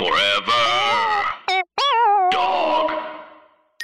[0.00, 0.64] Forever.
[2.30, 2.90] Dog.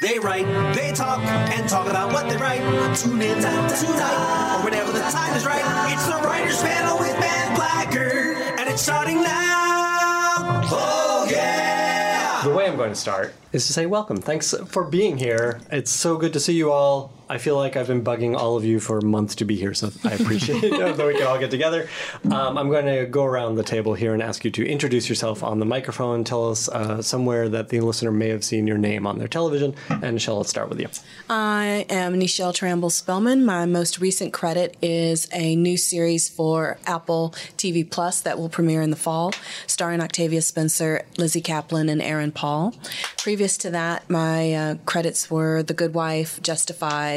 [0.00, 2.62] They write, they talk, and talk about what they write.
[2.96, 5.92] Tune in tonight, or whenever the time is right.
[5.92, 10.62] It's the Writers Panel with Matt Blacker, and it's starting now.
[10.72, 12.40] Oh, yeah!
[12.44, 14.16] The way I'm going to start is to say welcome.
[14.16, 15.60] Thanks for being here.
[15.70, 17.12] It's so good to see you all.
[17.28, 19.90] I feel like I've been bugging all of you for months to be here, so
[20.04, 21.88] I appreciate it that we can all get together.
[22.30, 25.42] Um, I'm going to go around the table here and ask you to introduce yourself
[25.42, 26.22] on the microphone.
[26.22, 29.74] Tell us uh, somewhere that the listener may have seen your name on their television.
[29.88, 30.88] And Shell, let's start with you.
[31.28, 33.44] I am Nichelle Tramble Spellman.
[33.44, 38.82] My most recent credit is a new series for Apple TV Plus that will premiere
[38.82, 39.32] in the fall,
[39.66, 42.74] starring Octavia Spencer, Lizzy Caplan, and Aaron Paul.
[43.16, 47.15] Previous to that, my uh, credits were The Good Wife, Justified,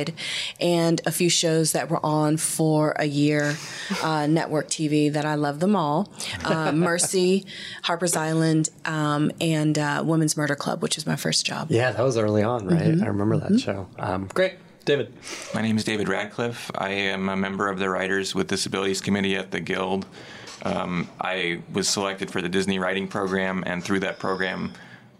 [0.59, 3.55] and a few shows that were on for a year,
[4.03, 6.11] uh, network TV that I love them all.
[6.43, 7.45] Uh, Mercy,
[7.83, 11.67] Harper's Island, um, and uh, Women's Murder Club, which is my first job.
[11.69, 13.01] Yeah, that was early on, right?
[13.01, 13.87] I remember that show.
[13.97, 14.53] Um, great.
[14.85, 15.13] David.
[15.53, 16.71] My name is David Radcliff.
[16.73, 20.07] I am a member of the Writers with Disabilities Committee at the Guild.
[20.63, 24.73] Um, I was selected for the Disney Writing Program, and through that program,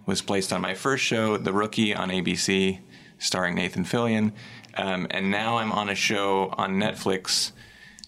[0.06, 2.80] was placed on my first show, The Rookie, on ABC,
[3.20, 4.32] starring Nathan Fillion.
[4.76, 7.52] Um, and now I'm on a show on Netflix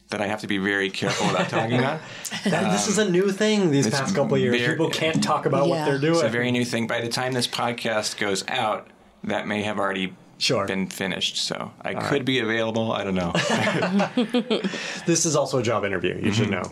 [0.09, 2.01] that I have to be very careful about talking about.
[2.45, 4.57] That- this is a new thing these past couple of years.
[4.59, 6.15] very- People can't talk about what they're doing.
[6.15, 6.87] It's a very new thing.
[6.87, 8.87] By the time this podcast goes out,
[9.23, 10.65] that may have already Sure.
[10.65, 11.37] been finished.
[11.37, 12.91] So I could be available.
[12.91, 13.31] I don't know.
[15.05, 16.19] this is also a job interview.
[16.21, 16.63] You should know.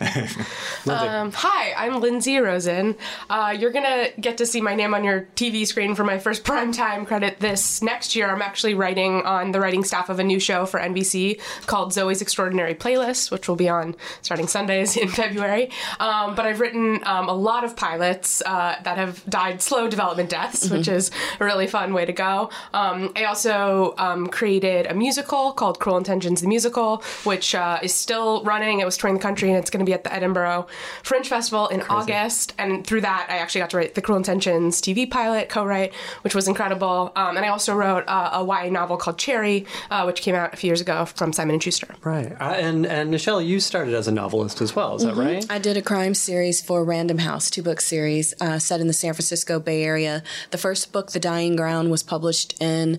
[0.86, 2.96] Um, hi, I'm Lindsey Rosin.
[3.28, 6.42] Uh, you're gonna get to see my name on your TV screen for my first
[6.50, 8.28] primetime credit this next year.
[8.28, 12.22] I'm actually writing on the writing staff of a new show for NBC called Zoey's
[12.22, 15.70] Extraordinary Playlist, which will be on starting Sundays in February.
[16.00, 20.30] Um, but I've written um, a lot of pilots uh, that have died slow development
[20.30, 22.50] deaths, which is a really fun way to go.
[22.72, 23.59] Um, I also
[23.98, 28.80] um, created a musical called Cruel Intentions the Musical, which uh, is still running.
[28.80, 30.66] It was touring the country and it's going to be at the Edinburgh
[31.02, 32.54] Fringe Festival in August.
[32.58, 35.92] And through that, I actually got to write the Cruel Intentions TV pilot, co write,
[36.22, 37.12] which was incredible.
[37.16, 40.52] Um, and I also wrote uh, a YA novel called Cherry, uh, which came out
[40.54, 41.94] a few years ago from Simon and Schuster.
[42.02, 42.32] Right.
[42.40, 44.96] Uh, and and Nichelle, you started as a novelist as well.
[44.96, 45.44] Is that right?
[45.50, 48.92] I did a crime series for Random House, two book series uh, set in the
[48.92, 50.22] San Francisco Bay Area.
[50.50, 52.98] The first book, The Dying Ground, was published in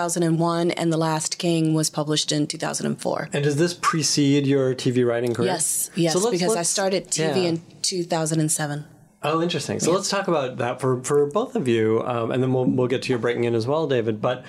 [0.00, 3.30] 2001, and The Last King was published in 2004.
[3.32, 5.48] And does this precede your TV writing career?
[5.52, 7.48] Yes, yes, So let's- because I let's- started TV yeah.
[7.48, 8.84] in 2007.
[9.22, 9.80] Oh, interesting.
[9.80, 12.86] So let's talk about that for, for both of you, um, and then we'll we'll
[12.86, 14.20] get to your breaking in as well, David.
[14.20, 14.44] But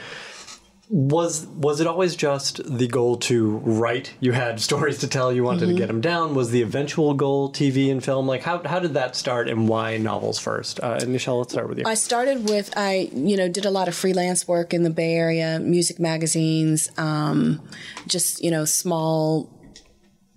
[0.89, 4.13] was was it always just the goal to write?
[4.19, 5.33] You had stories to tell.
[5.33, 5.71] You wanted Mm-hmm.
[5.73, 6.33] to get them down.
[6.35, 8.27] Was the eventual goal TV and film?
[8.27, 10.79] Like how how did that start, and why novels first?
[10.81, 11.83] Uh, and Nichelle, let's start with you.
[11.85, 15.13] I started with I you know did a lot of freelance work in the Bay
[15.15, 17.61] Area, music magazines, um,
[18.07, 19.49] just you know small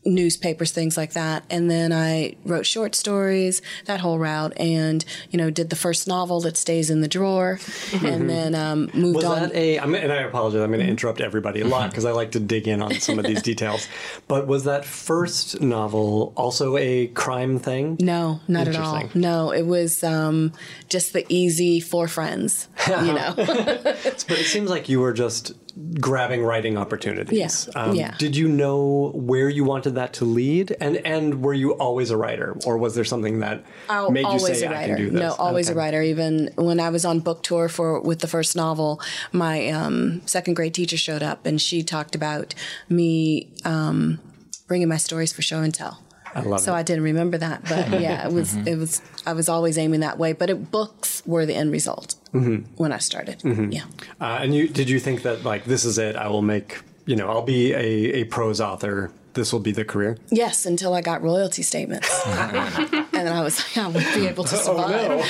[0.05, 1.44] newspapers, things like that.
[1.50, 6.09] And then I wrote short stories, that whole route, and you know did the first
[6.09, 7.59] novel that stays in the drawer,
[8.03, 9.43] and then um, moved Was on.
[9.43, 9.78] that a?
[9.78, 10.61] I'm, and I apologize.
[10.61, 13.19] I'm going to interrupt everybody a lot because I like to dig in on some
[13.19, 13.88] of these details.
[14.28, 17.97] But was that first novel also a crime thing?
[18.00, 19.09] no, not at all.
[19.15, 20.53] No, it was um,
[20.88, 23.34] just the easy for friends, you know.
[23.37, 25.53] But it seems like you were just
[26.00, 27.68] grabbing writing opportunities.
[27.74, 28.14] Um, Yeah, yeah.
[28.18, 32.16] Did you know where you wanted that to lead, and and were you always a
[32.16, 34.94] writer, or was there something that Al- made you say a I writer.
[34.94, 35.20] can do this?
[35.20, 35.74] No, always Okay.
[35.74, 36.02] a writer.
[36.02, 39.00] Even when I was on book tour for with the first novel,
[39.32, 42.54] my um, second grade teacher showed up and she talked about
[42.88, 44.20] me um,
[44.69, 46.02] bringing my stories for show and tell.
[46.32, 46.76] I love So it.
[46.76, 50.16] I didn't remember that, but yeah, it was it was I was always aiming that
[50.19, 50.32] way.
[50.32, 52.74] But it, books were the end result Mm-hmm.
[52.76, 53.42] when I started.
[53.72, 53.82] Yeah.
[54.20, 56.14] Uh, and you did you think that like this is it?
[56.16, 59.10] I will make you know I'll be a, a prose author.
[59.32, 60.18] This will be the career.
[60.30, 64.42] Yes, until I got royalty statements, and then I was like, I won't be able
[64.44, 65.22] to survive.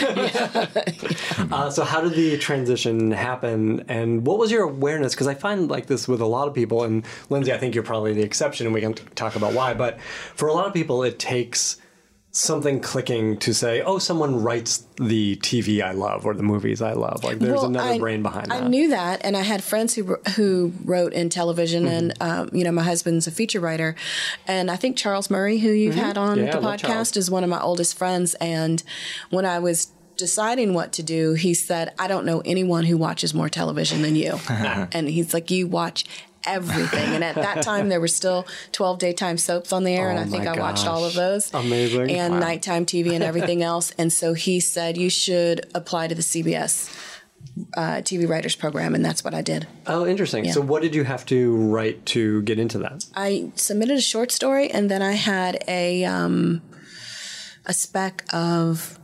[1.52, 5.14] Uh, so how did the transition happen, and what was your awareness?
[5.14, 7.82] Because I find like this with a lot of people, and Lindsey, I think you're
[7.84, 9.74] probably the exception, and we can t- talk about why.
[9.74, 10.00] But
[10.34, 11.76] for a lot of people, it takes
[12.32, 16.92] something clicking to say, "Oh, someone writes the TV I love or the movies I
[16.92, 18.62] love." Like there's Well, another I- brain behind that.
[18.62, 21.92] I knew that, and I had friends who who wrote in television, Mm-hmm.
[21.94, 23.96] and um, you know, my husband's a feature writer,
[24.46, 26.46] and I think Charles Murray, who you've had on Mm-hmm.
[26.46, 28.34] Yeah, the podcast, is one of my oldest friends.
[28.34, 28.82] And
[29.30, 33.34] when I was deciding what to do, he said, "I don't know anyone who watches
[33.34, 36.04] more television than you," and he's like, "You watch."
[36.44, 37.14] Everything.
[37.14, 40.22] And at that time, there were still 12 daytime soaps on the air, and Oh
[40.22, 41.52] I think I watched all of those.
[41.54, 42.10] Amazing.
[42.10, 42.40] And Wow.
[42.40, 43.92] nighttime TV and everything else.
[43.98, 46.94] And so he said, You should apply to the CBS
[47.76, 48.94] uh, TV Writers Program.
[48.94, 49.66] And that's what I did.
[49.86, 50.44] Oh, interesting.
[50.44, 50.52] Yeah.
[50.52, 53.04] So, what did you have to write to get into that?
[53.14, 56.62] I submitted a short story, and then I had a, um,
[57.66, 58.98] a spec of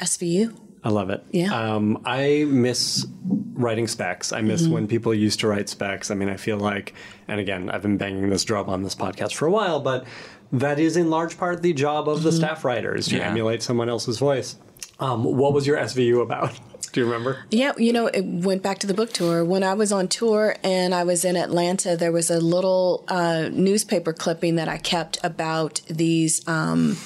[0.00, 0.56] SVU.
[0.84, 1.24] I love it.
[1.30, 1.54] Yeah.
[1.54, 3.06] Um, I miss
[3.54, 4.32] writing specs.
[4.32, 4.72] I miss Mm-hmm.
[4.72, 6.10] when people used to write specs.
[6.10, 6.94] I mean, I feel like,
[7.28, 10.04] and again, I've been banging this drum on this podcast for a while, but
[10.50, 12.36] that is in large part the job of the Mm-hmm.
[12.38, 13.28] staff writers to Yeah.
[13.30, 14.56] emulate someone else's voice.
[14.98, 16.58] Um, what was your SVU about?
[16.92, 17.38] Do you remember?
[17.50, 19.44] Yeah, you know, it went back to the book tour.
[19.44, 23.48] When I was on tour and I was in Atlanta, there was a little uh,
[23.50, 26.98] newspaper clipping that I kept about these um,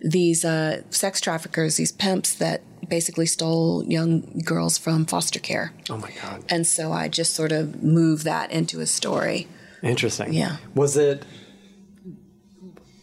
[0.00, 5.72] these uh, sex traffickers, these pimps that basically stole young girls from foster care.
[5.90, 6.44] Oh my God.
[6.48, 9.48] And so I just sort of moved that into a story.
[9.82, 10.32] Interesting.
[10.32, 10.56] Yeah.
[10.74, 11.24] Was it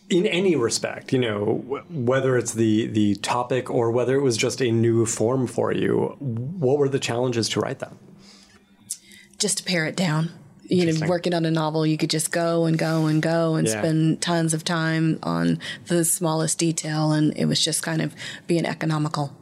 [0.10, 4.38] in any respect, you know, wh- whether it's the the topic or whether it was
[4.38, 7.94] just a new form for you, what were the challenges to write that?
[9.38, 10.32] Just to pare it down.
[10.66, 13.68] You know, working on a novel, you could just go and go and go and
[13.68, 13.80] Yeah.
[13.82, 18.16] spend tons of time on the smallest detail, and it was just kind of
[18.48, 19.36] being economical.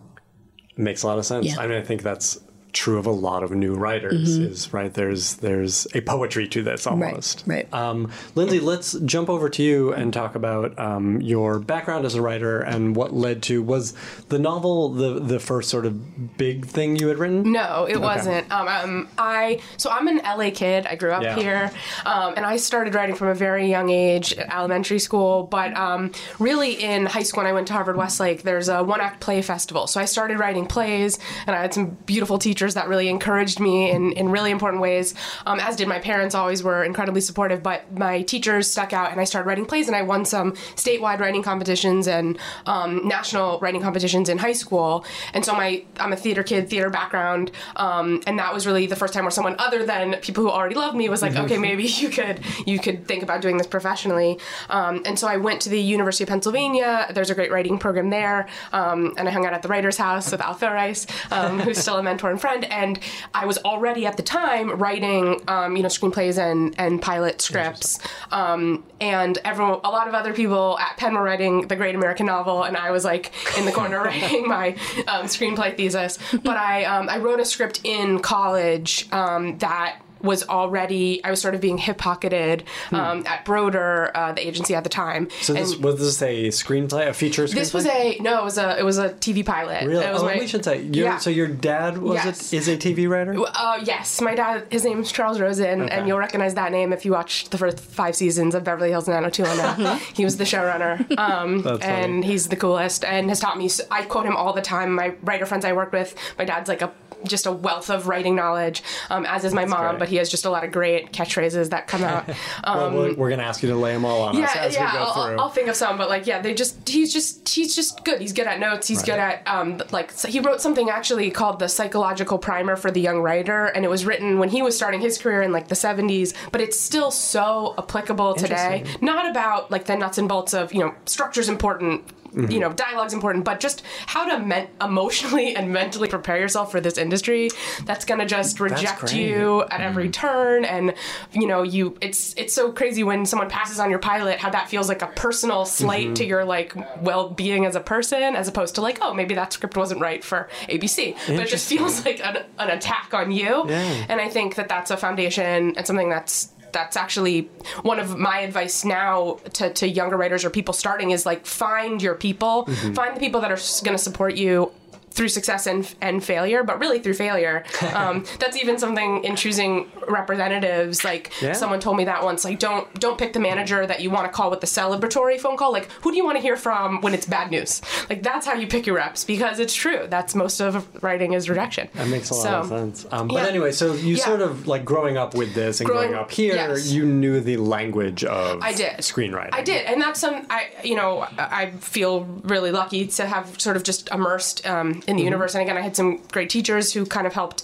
[0.77, 1.45] Makes a lot of sense.
[1.45, 1.59] Yeah.
[1.59, 2.39] I mean, I think that's
[2.73, 4.37] true of a lot of new writers.
[4.37, 7.39] Is right there's there's a poetry to this almost.
[7.39, 7.51] Mm-hmm.
[7.51, 7.73] right.
[7.73, 12.21] Um, Lindsey, let's jump over to you and talk about um, your background as a
[12.21, 13.93] writer and what led to was
[14.29, 17.51] the novel the the first sort of big thing you had written.
[17.51, 18.49] No, it wasn't.
[18.51, 20.87] Um, um, I so I'm an LA kid.
[20.87, 21.35] I grew up Yeah.
[21.35, 21.71] here,
[22.05, 25.43] um, and I started writing from a very young age at elementary school.
[25.43, 29.01] But um, really, in high school, when I went to Harvard Westlake, there's a one
[29.01, 29.87] act play festival.
[29.87, 33.91] So I started writing plays, and I had some beautiful teachers that really encouraged me
[33.91, 35.13] in, in really important ways.
[35.45, 36.35] Um, as did my parents.
[36.35, 37.63] Always were incredibly supportive.
[37.63, 41.19] But my teachers stuck out, and I started writing plays, and I won some statewide
[41.19, 45.05] writing competitions and um, national writing competitions in high school.
[45.33, 48.95] And so my I'm a theater kid, theater background, um, and that was really the
[48.95, 51.83] first time where someone other than people who already loved me was like, okay, maybe
[51.83, 54.39] you could you could think about doing this professionally.
[54.69, 57.07] Um, and so I went to the University of Pennsylvania.
[57.13, 60.31] There's a great writing program there, um, and I hung out at the Writers House
[60.31, 62.50] with Al Filreis, um, who's still a mentor and friend.
[62.69, 62.99] And
[63.33, 67.99] I was already at the time writing, um, you know, screenplays and and pilot scripts.
[68.31, 72.25] Um, and everyone, a lot of other people at Penn were writing the Great American
[72.25, 74.69] Novel, and I was like in the corner writing my
[75.07, 76.17] um, screenplay thesis.
[76.43, 81.41] But I um, I wrote a script in college um, that was already I was
[81.41, 85.25] sort of being hip pocketed um, at Broder, uh, the agency at the time.
[85.25, 85.29] Hmm.
[85.41, 87.53] So this And was this a screenplay, a feature screenplay?
[87.55, 89.85] this was a no, it was a it was a TV pilot.
[89.87, 90.03] Really?
[90.05, 90.81] It was oh, my- we should say.
[90.81, 91.17] Your, Yeah.
[91.17, 92.53] So your dad was Yes.
[92.53, 92.57] it?
[92.57, 93.35] Is a TV writer?
[93.37, 94.67] Uh, yes, my dad.
[94.71, 95.91] His name's Charles Rosin, Okay.
[95.93, 99.07] and you'll recognize that name if you watched the first five seasons of Beverly Hills
[99.07, 99.99] 90210.
[100.15, 101.93] he was the showrunner, um, That's funny.
[102.03, 103.69] and he's the coolest, and has taught me.
[103.89, 104.93] I quote him all the time.
[104.93, 106.91] My writer friends I work with, my dad's like a
[107.23, 108.81] just a wealth of writing knowledge,
[109.11, 109.89] um, as is my mom.
[109.91, 109.99] great.
[109.99, 112.29] But he has just a lot of great catchphrases that come out.
[112.63, 114.91] well, we're, to ask you to lay them all on us um, yeah, as yeah.
[114.91, 115.21] we go I'll, through.
[115.33, 118.21] I'll- I'll think of some, but like, yeah, they just he's just he's just good.
[118.21, 118.87] He's good at notes.
[118.87, 122.91] He's good at um like so he wrote something actually called the psychological primer for
[122.91, 125.67] the young writer, and it was written when he was starting his career in like
[125.69, 128.83] the '70s, but it's still so applicable today.
[129.01, 132.03] Not about like the nuts and bolts of you know structure's important.
[132.31, 132.51] Mm-hmm.
[132.51, 136.79] You know, dialogue's important, but just how to men- emotionally and mentally prepare yourself for
[136.81, 137.49] this industry
[137.85, 140.11] that's gonna just reject you at every Mm-hmm.
[140.11, 140.93] turn and
[141.33, 144.69] you know you it's it's so crazy when someone passes on your pilot how that
[144.69, 146.13] feels like a personal slight Mm-hmm.
[146.15, 149.75] to your like well-being as a person as opposed to like oh maybe that script
[149.77, 154.05] wasn't right for abc but it just feels like an, an attack on you Yeah.
[154.09, 157.49] and i think that that's a foundation and something that's that's actually
[157.83, 162.01] one of my advice now to, to younger writers or people starting is like find
[162.01, 162.93] your people Mm-hmm.
[162.93, 164.71] find the people that are going to support you
[165.11, 167.63] through success and, and failure but really through failure
[167.93, 171.53] um, that's even something in choosing representatives like Yeah.
[171.53, 174.31] someone told me that once like don't don't pick the manager that you want to
[174.31, 177.13] call with the celebratory phone call like who do you want to hear from when
[177.13, 180.59] it's bad news like that's how you pick your reps because it's true that's most
[180.61, 183.05] of writing is rejection That makes a lot So- of sense.
[183.11, 183.47] Um, but yeah.
[183.49, 184.25] anyway, so you Yeah.
[184.25, 186.87] sort of like growing up with this and Growing- growing up here, yes.
[186.91, 189.49] you knew the language of I did screenwriting.
[189.53, 190.45] I did, and that's some.
[190.49, 195.00] I you know I feel really lucky to have sort of just immersed um.
[195.07, 195.53] In the universe.
[195.55, 197.63] And again, I had some great teachers who kind of helped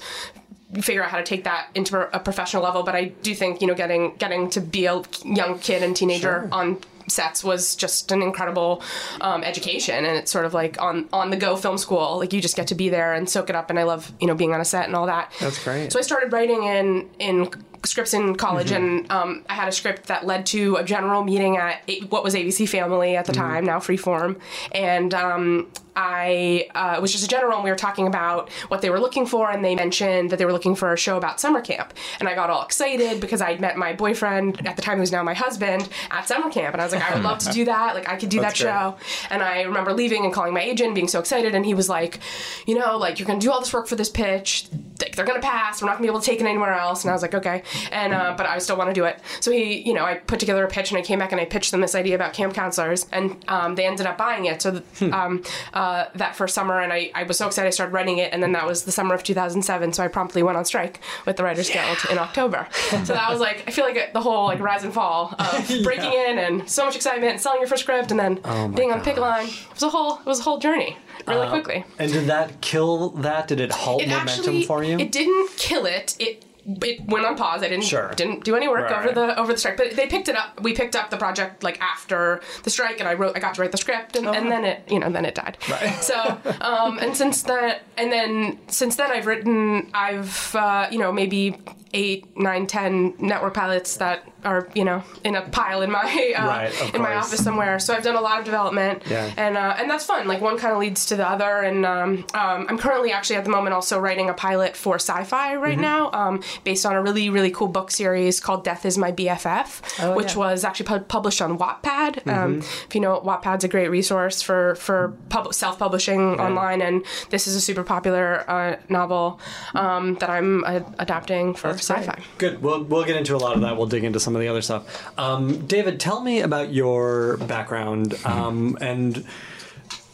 [0.82, 2.84] figure out how to take that into a professional level.
[2.84, 6.22] But I do think you know getting getting to be a young kid and teenager
[6.22, 6.50] Sure.
[6.52, 6.80] on
[7.10, 8.84] sets was just an incredible
[9.22, 12.42] um, education and it's sort of like on on the go film school like you
[12.42, 14.54] just get to be there and soak it up and i love you know being
[14.54, 15.90] on a set and all that That's great.
[15.94, 17.50] so i started writing in in
[17.86, 21.58] scripts in college, and um, I had a script that led to a general meeting
[21.58, 24.40] at A- what was ABC Family at the time, now Freeform,
[24.72, 28.82] and um, I uh, it was just a general, and we were talking about what
[28.82, 31.40] they were looking for, and they mentioned that they were looking for a show about
[31.40, 35.00] summer camp, and I got all excited because I'd met my boyfriend at the time,
[35.00, 37.52] who's now my husband, at summer camp, and I was like, I would love to
[37.52, 39.08] do that, like I could do That's that great.
[39.20, 41.90] show, and I remember leaving and calling my agent, being so excited, and he was
[41.90, 42.20] like,
[42.68, 44.68] you know, like you're gonna do all this work for this pitch,
[45.02, 47.10] like, they're gonna pass, we're not gonna be able to take it anywhere else, and
[47.10, 49.20] I was like, okay, and uh, but I still want to do it.
[49.40, 51.46] So he, you know, I put together a pitch, and I came back and I
[51.46, 54.62] pitched them this idea about camp counselors, and um, they ended up buying it.
[54.62, 55.44] So th- um,
[55.74, 58.42] uh, that first summer, and I, I was so excited, I started writing it, and
[58.42, 59.94] then that was the summer of 2007.
[59.94, 62.68] So I promptly went on strike with the Writers Guild in October.
[62.72, 66.12] so that was like, I feel like the whole like rise and fall of breaking
[66.14, 68.36] in, and so much excitement, and selling your first script, and then
[68.74, 69.48] being on the pick line.
[69.48, 70.98] It was a whole, it was a whole journey,
[71.28, 71.84] really quickly.
[72.00, 73.48] And did that kill that?
[73.48, 74.98] Did it halt It momentum actually, for you?
[74.98, 76.16] it didn't kill it.
[76.20, 77.64] It it went on pause.
[77.64, 78.10] I didn't Sure.
[78.16, 80.62] didn't do any work Right, over the over the strike, but they picked it up.
[80.62, 83.36] We picked up the project like after the strike, and I wrote.
[83.36, 85.58] I got to write the script, and, and then it you know then it died.
[85.70, 85.94] Right.
[86.04, 86.16] So
[86.62, 91.58] um, and since then and then since then I've written I've uh, you know maybe
[91.94, 96.46] eight nine ten network pilots that are you know in a pile in my uh,
[96.48, 97.80] Right, in my office somewhere.
[97.80, 99.32] So I've done a lot of development, Yeah.
[99.38, 100.28] and uh, and that's fun.
[100.28, 103.44] Like one kind of leads to the other, and um, um, I'm currently actually at
[103.46, 105.82] the moment also writing a pilot for Syfy right Mm-hmm.
[105.82, 110.16] now, um, based on a really really cool book series called Death Is My BFF,
[110.16, 110.38] which yeah.
[110.40, 112.28] was actually pu- published on Wattpad.
[112.28, 112.60] Um, Mm-hmm.
[112.88, 117.56] if you know, Wattpad's a great resource for for pub- self-publishing online, and this is
[117.56, 119.40] a super popular uh, novel
[119.74, 122.22] um, that I'm uh, adapting for Syfy.
[122.38, 122.62] Good.
[122.62, 123.78] We'll we'll get into a lot of that.
[123.78, 125.04] We'll dig into some of the other stuff.
[125.18, 129.26] Um, David, tell me about your background um, and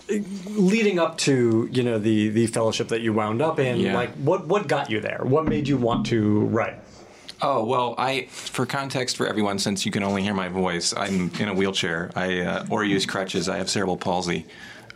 [0.10, 3.80] leading up to you know the the fellowship that you wound up in.
[3.80, 3.94] Yeah.
[3.94, 5.22] Like what what got you there?
[5.24, 6.80] What made you want to write?
[7.42, 11.32] Oh well, I for context for everyone, since you can only hear my voice, I'm
[11.40, 12.12] in a wheelchair.
[12.16, 13.50] I uh, or use crutches.
[13.50, 14.46] I have cerebral palsy,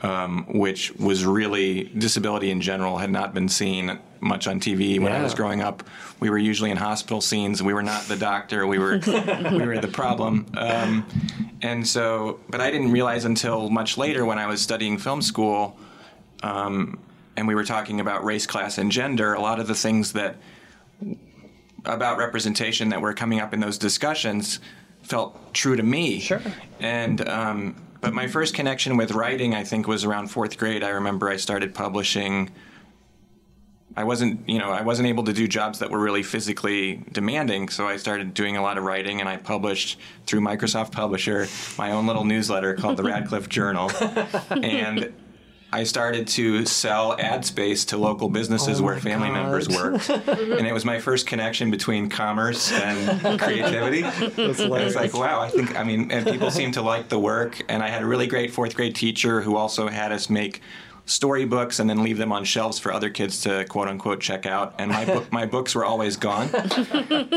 [0.02, 5.12] um, which was really disability in general had not been seen much on TV when
[5.12, 5.84] I was growing up.
[6.20, 7.62] We were usually in hospital scenes.
[7.62, 8.66] We were not the doctor.
[8.66, 9.00] We were
[9.52, 10.48] we were the problem.
[10.56, 11.06] Um,
[11.62, 15.78] and so, but I didn't realize until much later when I was studying film school,
[16.44, 17.00] um,
[17.36, 19.34] and we were talking about race, class, and gender.
[19.34, 20.38] A lot of the things that
[21.86, 24.60] about representation that were coming up in those discussions
[25.04, 26.20] felt true to me.
[26.20, 26.42] Sure.
[26.80, 30.84] And um, but my first connection with writing, I think, was around fourth grade.
[30.84, 32.52] I remember I started publishing.
[33.96, 37.70] I wasn't, you know, I wasn't able to do jobs that were really physically demanding,
[37.70, 41.48] so I started doing a lot of writing, and I published through Microsoft Publisher
[41.80, 43.92] my own little newsletter called the Radcliff Journal,
[44.52, 45.12] and
[45.72, 49.44] I started to sell ad space to local businesses Oh where family God.
[49.44, 54.02] members worked, and it was my first connection between commerce and creativity.
[54.02, 57.20] That's I was like, wow, I think, I mean, and people seem to like the
[57.20, 57.62] work.
[57.68, 60.62] And I had a really great fourth grade teacher who also had us make
[61.08, 64.76] storybooks and then leave them on shelves for other kids to quote unquote check out.
[64.78, 66.50] And my book, my books were always gone.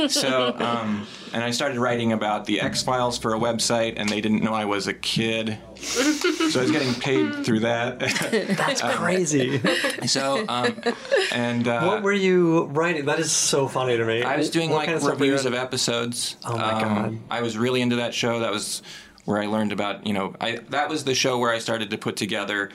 [0.08, 4.20] So, um, and I started writing about the X Files for a website, and they
[4.20, 5.58] didn't know I was a kid.
[5.76, 8.00] So I was getting paid through that.
[8.56, 9.60] That's crazy.
[10.06, 10.80] so, um,
[11.32, 13.04] and uh, what were you writing?
[13.04, 14.22] That is so funny to me.
[14.22, 16.36] I was doing What like kind of stuff were you reviews of episodes.
[16.44, 17.18] Oh my Um, God.
[17.30, 18.40] I was really into that show.
[18.40, 18.82] That was
[19.26, 21.98] where I learned about you know I that was the show where I started to
[21.98, 22.70] put together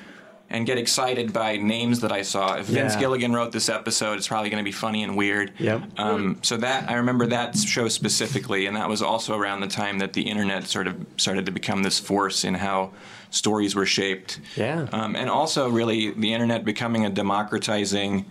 [0.49, 2.55] and get excited by names that I saw.
[2.57, 2.99] If Vince Yeah.
[2.99, 5.51] Gilligan wrote this episode, it's probably going to be funny and weird.
[5.57, 5.81] Yep.
[5.97, 9.99] Um, so that I remember that show specifically, and that was also around the time
[9.99, 12.91] that the internet sort of started to become this force in how
[13.31, 14.39] stories were shaped.
[14.55, 14.87] Yeah.
[14.91, 18.25] Um, and also, really, the internet becoming a democratizing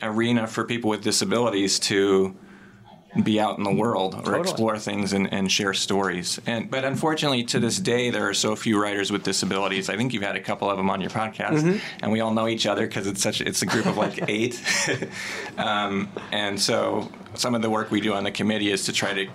[0.00, 2.34] arena for people with disabilities to
[3.22, 4.40] be out in the world or Totally.
[4.40, 6.40] explore things and, and share stories.
[6.46, 9.90] And but unfortunately, to this day, there are so few writers with disabilities.
[9.90, 11.78] I think you've had a couple of them on your podcast, Mm-hmm.
[12.02, 14.62] and we all know each other because it's such it's a group of like eight.
[15.58, 19.12] um, and so some of the work we do on the committee is to try
[19.12, 19.26] to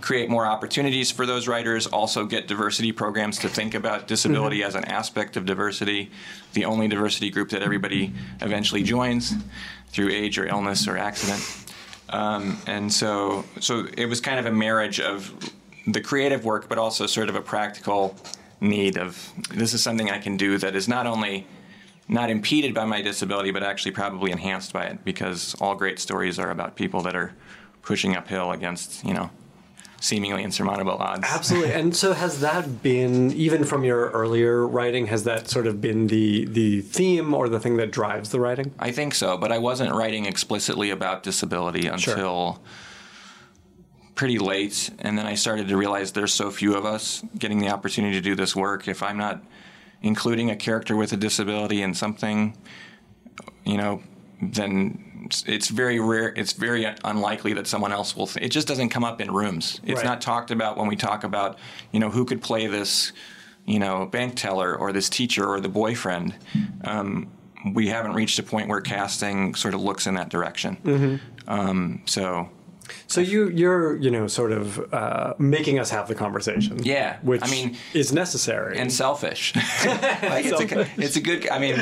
[0.00, 4.68] create more opportunities for those writers also get diversity programs to think about disability Mm-hmm.
[4.68, 6.10] as an aspect of diversity
[6.52, 8.12] the only diversity group that everybody
[8.42, 9.32] eventually joins
[9.88, 11.40] through age or illness or accident
[12.10, 15.32] um, and so so it was kind of a marriage of
[15.86, 18.16] the creative work but also sort of a practical
[18.60, 21.46] need of this is something i can do that is not only
[22.08, 26.38] not impeded by my disability but actually probably enhanced by it because all great stories
[26.38, 27.34] are about people that are
[27.82, 29.30] pushing uphill against you know
[30.04, 31.72] seemingly insurmountable odds Absolutely.
[31.72, 36.08] And so has that been even from your earlier writing has that sort of been
[36.08, 38.74] the the theme or the thing that drives the writing?
[38.78, 42.60] I think so, but I wasn't writing explicitly about disability until
[44.14, 47.70] pretty late, and then I started to realize there's so few of us getting the
[47.70, 48.86] opportunity to do this work.
[48.86, 49.42] If I'm not
[50.02, 52.56] including a character with a disability in something,
[53.64, 54.02] you know,
[54.42, 56.32] then it's- it's very rare.
[56.36, 58.26] It's very unlikely that someone else will.
[58.26, 59.80] Th- it just doesn't come up in rooms.
[59.84, 60.04] It's Right.
[60.04, 61.58] not talked about when we talk about,
[61.92, 63.12] you know, who could play this,
[63.66, 66.34] you know, bank teller or this teacher or the boyfriend.
[66.84, 67.28] Um,
[67.72, 70.76] we haven't reached a point where casting sort of looks in that direction.
[70.84, 71.16] Mm-hmm.
[71.50, 72.50] Um, so
[73.06, 76.78] So you you're you know sort of uh, making us have the conversation.
[76.82, 78.76] Yeah, which I mean- is necessary.
[78.78, 79.54] and selfish.
[79.86, 81.48] like it's, a, it's a good.
[81.48, 81.76] I mean,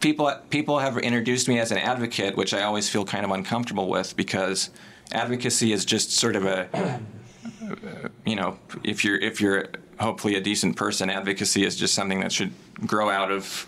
[0.00, 3.88] people people have introduced me as an advocate, which I always feel kind of uncomfortable
[3.88, 4.70] with because
[5.12, 7.00] advocacy is just sort of a.
[8.26, 9.68] You know, if you're if you're
[10.00, 12.52] hopefully a decent person, advocacy is just something that should
[12.86, 13.66] grow out of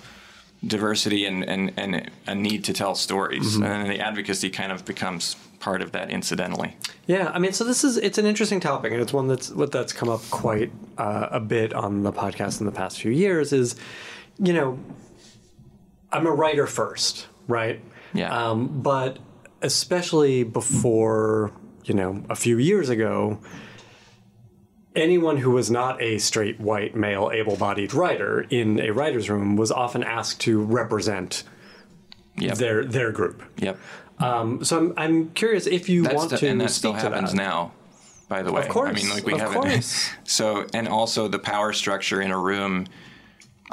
[0.66, 4.84] diversity and, and, and a need to tell stories, and then the advocacy kind of
[4.84, 6.76] becomes part of that incidentally.
[7.06, 9.72] Yeah, I mean, so this is it's an interesting topic, and it's one that's what
[9.72, 13.52] that's come up quite uh, a bit on the podcast in the past few years.
[13.52, 13.76] Is
[14.38, 14.78] you know,
[16.12, 17.80] I'm a writer first, right?
[18.14, 18.50] Yeah.
[18.50, 19.18] Um, but
[19.62, 21.52] especially before
[21.84, 23.38] you know a few years ago,
[24.94, 29.72] anyone who was not a straight white male able-bodied writer in a writer's room was
[29.72, 31.44] often asked to represent
[32.38, 32.56] Yep.
[32.58, 33.42] their their group.
[33.58, 33.78] Yep.
[34.18, 37.32] Um, so I'm, I'm curious if you That's want the- to and that still happens
[37.32, 37.36] that.
[37.36, 37.72] now
[38.28, 40.10] by the way Of course, i mean like we of haven't course.
[40.24, 42.86] so and also the power structure in a room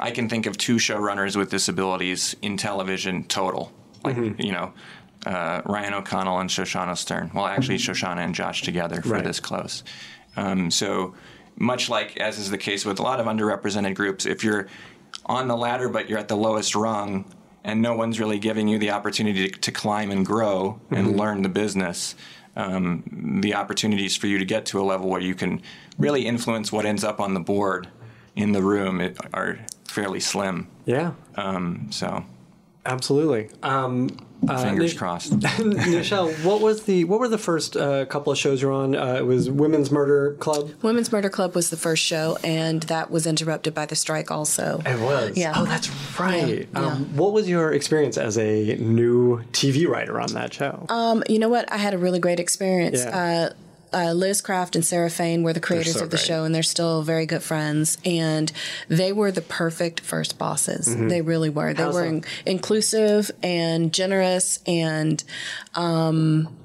[0.00, 3.72] i can think of two showrunners with disabilities in television total.
[4.04, 4.40] Like Mm-hmm.
[4.42, 4.72] you know
[5.26, 7.30] uh, ryan o'connell and shoshannah stern.
[7.34, 9.24] Well actually shoshannah and josh together for Right.
[9.24, 9.84] this close.
[10.36, 11.14] Um, so
[11.56, 14.68] much like as is the case with a lot of underrepresented groups if you're
[15.26, 17.24] on the ladder but you're at the lowest rung
[17.64, 21.42] and no one's really giving you the opportunity to, to climb and grow and learn
[21.42, 22.14] the business
[22.56, 25.60] um, the opportunities for you to get to a level where you can
[25.98, 27.88] really influence what ends up on the board
[28.36, 29.58] in the room it, are
[29.88, 32.24] fairly slim Yeah, um, so
[32.86, 33.50] absolutely.
[33.62, 34.08] Um,
[34.48, 38.38] uh, fingers Nish- crossed Nichelle, what was the what were the first uh, couple of
[38.38, 38.96] shows you're on?
[38.96, 40.70] Uh, it was Women's Murder Club.
[40.80, 44.80] Women's Murder Club was the first show, and that was interrupted by the strike also.
[44.86, 45.36] It was.
[45.36, 45.52] Yeah.
[45.56, 46.66] Oh, that's right.
[46.72, 50.86] Yeah, Um, what was your experience as a new TV writer on that show?
[50.88, 51.70] Um, you know what?
[51.70, 53.00] I had a really great experience.
[53.00, 53.50] Yeah.
[53.92, 56.26] Uh, Liz Craft and Sarah Fain were the creators so of the great.
[56.26, 57.98] show, and they're still very good friends.
[58.04, 58.52] And
[58.88, 60.94] they were the perfect first bosses.
[60.96, 61.74] They really were.
[61.74, 61.86] They Mm-hmm.
[61.86, 65.22] How's were in- inclusive and generous, and
[65.74, 66.56] um,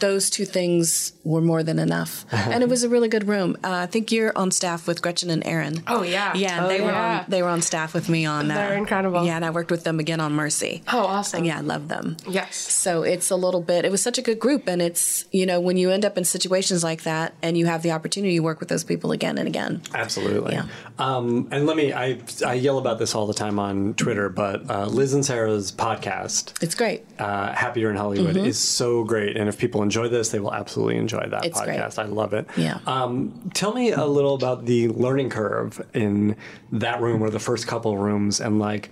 [0.00, 2.24] those two things were more than enough.
[2.32, 3.56] and it was a really good room.
[3.64, 5.82] Uh, I think you're on staff with Gretchen and Aaron.
[5.86, 6.34] Oh yeah.
[6.34, 7.24] Yeah, they were on.
[7.28, 8.48] They were on staff with me on.
[8.48, 9.24] They're uh, incredible.
[9.24, 10.82] Yeah, and I worked with them again on Mercy.
[10.92, 11.44] Oh, awesome.
[11.44, 12.16] Yeah, I love them.
[12.28, 12.56] Yes.
[12.56, 14.68] So it's a little bit, it was such a good group.
[14.68, 17.82] And it's, you know, when you end up in situations like that and you have
[17.82, 19.82] the opportunity to work with those people again and again.
[19.94, 20.54] Absolutely.
[20.54, 20.66] Yeah.
[20.98, 24.68] Um, and let me, I, I yell about this all the time on Twitter, but
[24.70, 27.04] uh, Liz and Sarah's podcast, It's great.
[27.18, 29.36] uh, Happier in Hollywood, is so great.
[29.36, 31.44] And if people enjoy this, they will absolutely enjoy that.
[31.44, 31.78] It's great.
[31.78, 31.98] podcast.
[31.98, 32.48] I love it.
[32.56, 32.78] Yeah.
[32.86, 36.36] Um, tell me a little about the learning curve in
[36.72, 38.90] that room or the first couple rooms and like,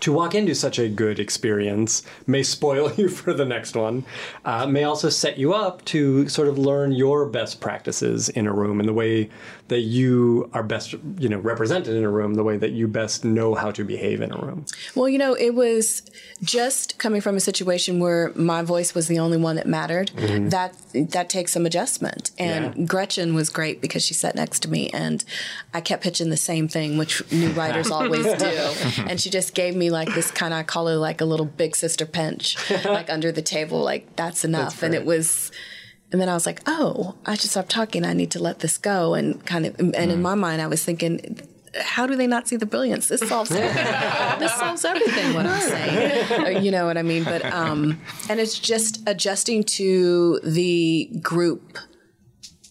[0.00, 4.04] to walk into such a good experience may spoil you for the next one,
[4.44, 8.52] uh, may also set you up to sort of learn your best practices in a
[8.52, 9.30] room and the way
[9.68, 13.24] that you are best, you know, represented in a room, the way that you best
[13.24, 14.64] know how to behave in a room.
[14.94, 16.02] Well, you know, it was
[16.42, 20.10] just coming from a situation where my voice was the only one that mattered.
[20.14, 20.50] Mm-hmm.
[20.50, 20.76] That
[21.10, 22.30] that takes some adjustment.
[22.38, 22.84] And Yeah.
[22.86, 25.24] Gretchen was great because she sat next to me, and
[25.74, 28.72] I kept pitching the same thing, which new writers always do.
[29.08, 31.46] And she just gave me like this kind of I call it like a little
[31.46, 34.82] big sister pinch, like under the table, like that's enough.
[34.82, 35.50] and it was.
[36.12, 38.04] And then I was like, oh, I should stop talking.
[38.04, 39.14] I need to let this go.
[39.14, 41.40] And kind of, and in my mind, I was thinking,
[41.80, 43.08] how do they not see the brilliance?
[43.08, 43.84] This solves everything.
[44.38, 45.34] this solves everything.
[45.34, 47.24] What I'm saying, you know what I mean?
[47.24, 51.76] But um, and it's just adjusting to the group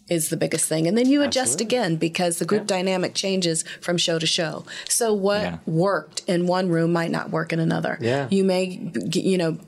[0.09, 3.97] is the biggest thing, and then you adjust again because the group dynamic changes from
[3.97, 4.63] show to show.
[4.87, 5.57] So what Yeah.
[5.65, 7.97] worked in one room might not work in another.
[8.01, 8.27] Yeah.
[8.31, 9.59] you may, you know.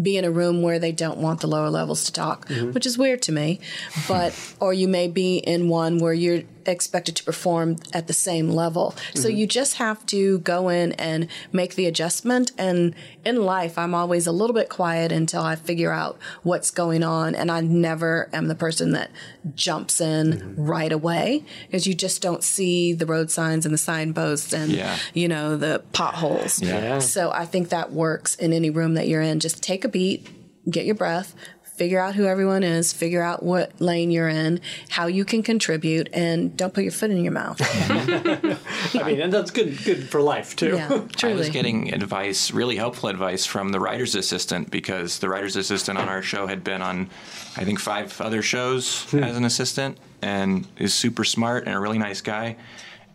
[0.00, 2.72] Be in a room where they don't want the lower levels to talk, mm-hmm.
[2.72, 3.60] which is weird to me.
[4.08, 8.50] But, or you may be in one where you're expected to perform at the same
[8.50, 8.94] level.
[9.14, 9.36] So mm-hmm.
[9.36, 12.52] you just have to go in and make the adjustment.
[12.58, 12.94] And
[13.24, 17.34] in life, I'm always a little bit quiet until I figure out what's going on.
[17.34, 19.10] And I never am the person that
[19.54, 20.62] jumps in mm-hmm.
[20.62, 24.96] right away because you just don't see the road signs and the signposts and, Yeah.
[25.14, 26.62] you know, the potholes.
[26.62, 26.98] Yeah.
[26.98, 29.40] So I think that works in any room that you're in.
[29.40, 30.28] Just take a beat,
[30.68, 31.34] get your breath.
[31.80, 36.10] Figure out who everyone is, figure out what lane you're in, how you can contribute,
[36.12, 37.58] and don't put your foot in your mouth.
[38.94, 40.76] I mean, and that's good good for life too.
[40.76, 45.56] yeah, I was getting advice, really helpful advice from the writer's assistant because the writer's
[45.56, 47.08] assistant on our show had been on,
[47.56, 49.24] I think, five other shows hmm.
[49.24, 52.58] as an assistant and is super smart and a really nice guy.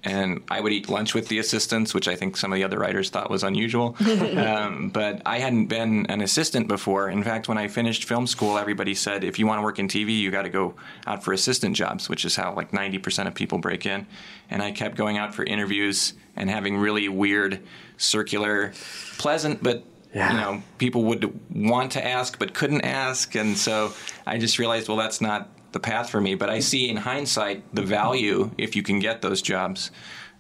[0.06, 2.78] And I would eat lunch with the assistants, which I think some of the other
[2.78, 3.96] writers thought was unusual.
[4.38, 7.10] um, but I hadn't been an assistant before.
[7.10, 9.88] In fact, when I finished film school, everybody said, if you want to work in
[9.88, 10.76] TV, you got to go
[11.08, 14.06] out for assistant jobs, which is how like 90% of people break in.
[14.52, 17.62] And I kept going out for interviews and having really weird,
[17.98, 18.74] circular,
[19.18, 20.32] pleasant, but Yeah.
[20.32, 23.34] you know, people would want to ask but couldn't ask.
[23.36, 23.92] And so
[24.26, 26.34] I just realized, well, that's not the path for me.
[26.34, 29.92] But I see in hindsight the value, if you can get those jobs,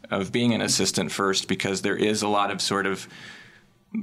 [0.09, 3.07] of being an assistant first, because there is a lot of sort of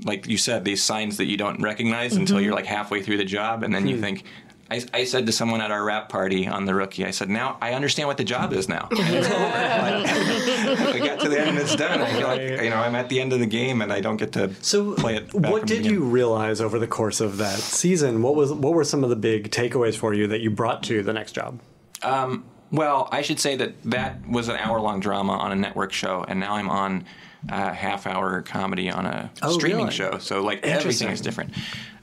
[0.04, 2.44] like you said, these signs that you don't recognize until mm-hmm.
[2.44, 4.02] you're like halfway through the job, and then you hmm.
[4.02, 4.24] think.
[4.72, 7.58] I, I said to someone at our wrap party on the rookie, I said, "Now
[7.60, 8.88] I understand what the job is now.
[8.90, 10.84] And it's over.
[10.84, 12.00] Like, we got to the end and it's done.
[12.00, 14.16] I feel like you know I'm at the end of the game, and I don't
[14.16, 15.32] get to So, play it.
[15.32, 18.22] Back what did you realize over the course of that season?
[18.22, 21.02] What was what were some of the big takeaways for you that you brought to
[21.02, 21.60] the next job?
[22.02, 26.24] Um, well, I should say that that was an hour-long drama on a network show,
[26.26, 27.04] and now I'm on
[27.48, 29.90] a half-hour comedy on a Oh, streaming really?
[29.92, 30.18] show.
[30.18, 31.52] So like everything is different.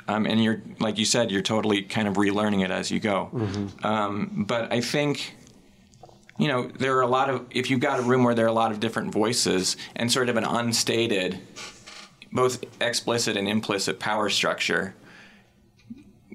[0.09, 3.29] Um, and you're like you said, you're totally kind of relearning it as you go.
[3.33, 3.85] Mm-hmm.
[3.85, 5.35] Um, but I think.
[6.41, 8.47] You know, there are a lot of, if you've got a room where there are
[8.47, 11.37] a lot of different voices and sort of an unstated,
[12.31, 14.95] both explicit and implicit power structure,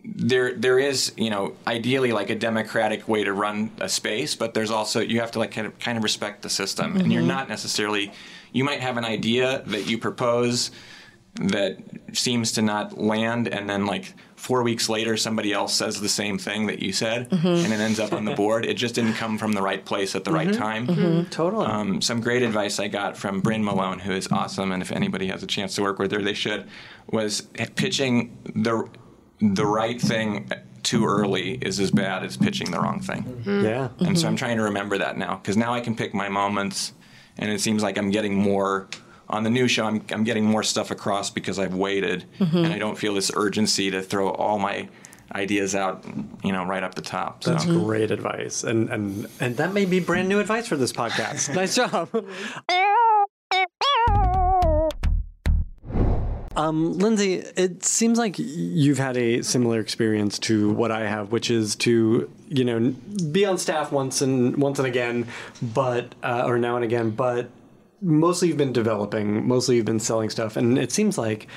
[0.05, 4.53] there there is you know ideally like a democratic way to run a space but
[4.53, 7.23] there's also you have to like kind of kind of respect the system and you're
[7.23, 8.13] not necessarily
[8.53, 10.71] you might have an idea that you propose
[11.37, 11.79] that
[12.13, 16.39] seems to not land and then like four weeks later somebody else says the same
[16.39, 17.47] thing that you said mm-hmm.
[17.47, 20.15] and it ends up on the board it just didn't come from the right place
[20.15, 20.61] at the right mm-hmm.
[20.61, 21.29] time mm-hmm.
[21.31, 21.67] Totally.
[21.67, 25.27] um, some great advice I got from Bryn Malone, who is awesome, and if anybody
[25.29, 26.69] has a chance to work with her, they should.
[27.11, 27.43] Was
[27.77, 28.89] pitching the
[29.41, 30.51] the right thing
[30.83, 33.43] too early is as bad as pitching the wrong thing.
[33.47, 33.89] yeah.
[34.01, 36.93] And so I'm trying to remember that now because now I can pick my moments,
[37.39, 38.89] and it seems like I'm getting more.
[39.35, 42.79] On the new show, I'm, I'm getting more stuff across because I've waited, and I
[42.79, 44.89] don't feel this urgency to throw all my
[45.33, 46.05] ideas out,
[46.45, 47.43] you know, right up the top.
[47.43, 47.51] So.
[47.51, 51.53] That's great advice, and and and that may be brand new advice for this podcast.
[51.57, 52.09] nice job.
[56.57, 61.51] Um, Lindsey, it seems like you've had a similar experience to what I have, which
[61.51, 62.95] is to you know
[63.33, 65.27] be on staff once and once and again,
[65.61, 67.51] but uh, or now and again, but
[68.05, 71.49] mostly you've been developing, mostly you've been selling stuff, and it seems like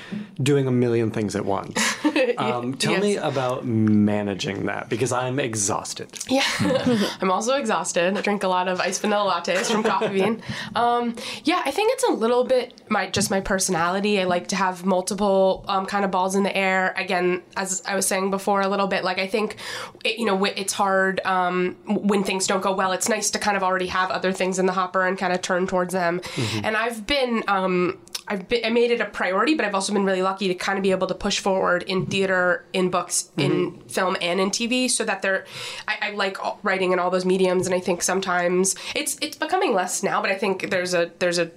[0.42, 1.78] doing a million things at once.
[2.36, 6.18] Um, tell me about managing that because I'm exhausted.
[6.28, 6.44] Yeah,
[7.20, 8.16] I'm also exhausted.
[8.16, 10.42] I drink a lot of iced vanilla lattes from Coffee Bean.
[10.74, 14.20] Um, yeah, I think it's a little bit my just my personality.
[14.20, 16.94] I like to have multiple um, kind of balls in the air.
[16.96, 19.56] Again, as I was saying before, a little bit like I think
[20.04, 22.92] it, you know it's hard um, when things don't go well.
[22.92, 25.42] It's nice to kind of already have other things in the hopper and kind of
[25.42, 26.20] turn towards them.
[26.62, 27.42] And I've been.
[27.48, 27.98] Um,
[28.30, 30.76] I've been, I made it a priority, but I've also been really lucky to kind
[30.78, 34.90] of be able to push forward in theater, in books, in film, and in TV,
[34.90, 35.46] so that they're.
[35.86, 39.36] I, I like all- writing in all those mediums, and I think sometimes it's it's
[39.36, 41.50] becoming less now, but I think there's a there's a.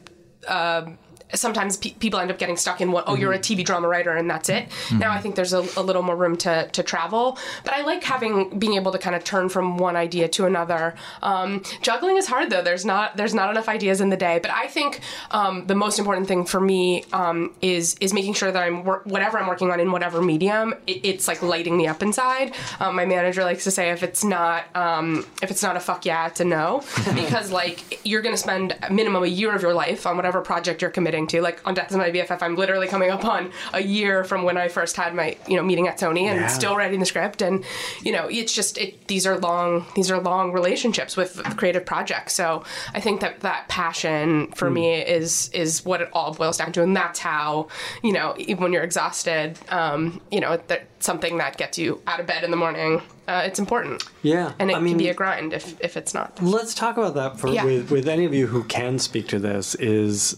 [0.47, 0.91] Uh,
[1.33, 4.15] Sometimes pe- people end up getting stuck in what oh you're a TV drama writer
[4.15, 4.67] and that's it.
[4.91, 8.03] Now I think there's a, a little more room to, to travel, but I like
[8.03, 10.95] having being able to kind of turn from one idea to another.
[11.21, 12.61] Um, juggling is hard though.
[12.61, 15.99] There's not there's not enough ideas in the day, but I think um, the most
[15.99, 19.71] important thing for me um, is is making sure that I'm wor- whatever I'm working
[19.71, 22.53] on in whatever medium, it, it's like lighting me up inside.
[22.79, 26.05] Um, my manager likes to say if it's not um, if it's not a fuck
[26.05, 26.83] yeah, it's a no,
[27.15, 30.81] because like you're gonna spend a minimum a year of your life on whatever project
[30.81, 31.41] you're committing to.
[31.41, 34.57] Like on Death is My BFF, I'm literally coming up on a year from when
[34.57, 36.47] I first had my you know meeting at Sony and Yeah.
[36.47, 37.63] still writing the script, and
[38.03, 42.33] you know it's just it, these are long these are long relationships with creative projects.
[42.33, 46.71] So I think that that passion for me is is what it all boils down
[46.73, 47.67] to, and that's how
[48.03, 52.19] you know even when you're exhausted, um, you know that something that gets you out
[52.19, 53.01] of bed in the morning.
[53.27, 54.03] Uh, it's important.
[54.23, 56.41] Yeah, and it I mean- can be a grind if if it's not.
[56.41, 57.63] Let's talk about that for Yeah.
[57.63, 59.73] with, with any of you who can speak to this.
[59.75, 60.35] Is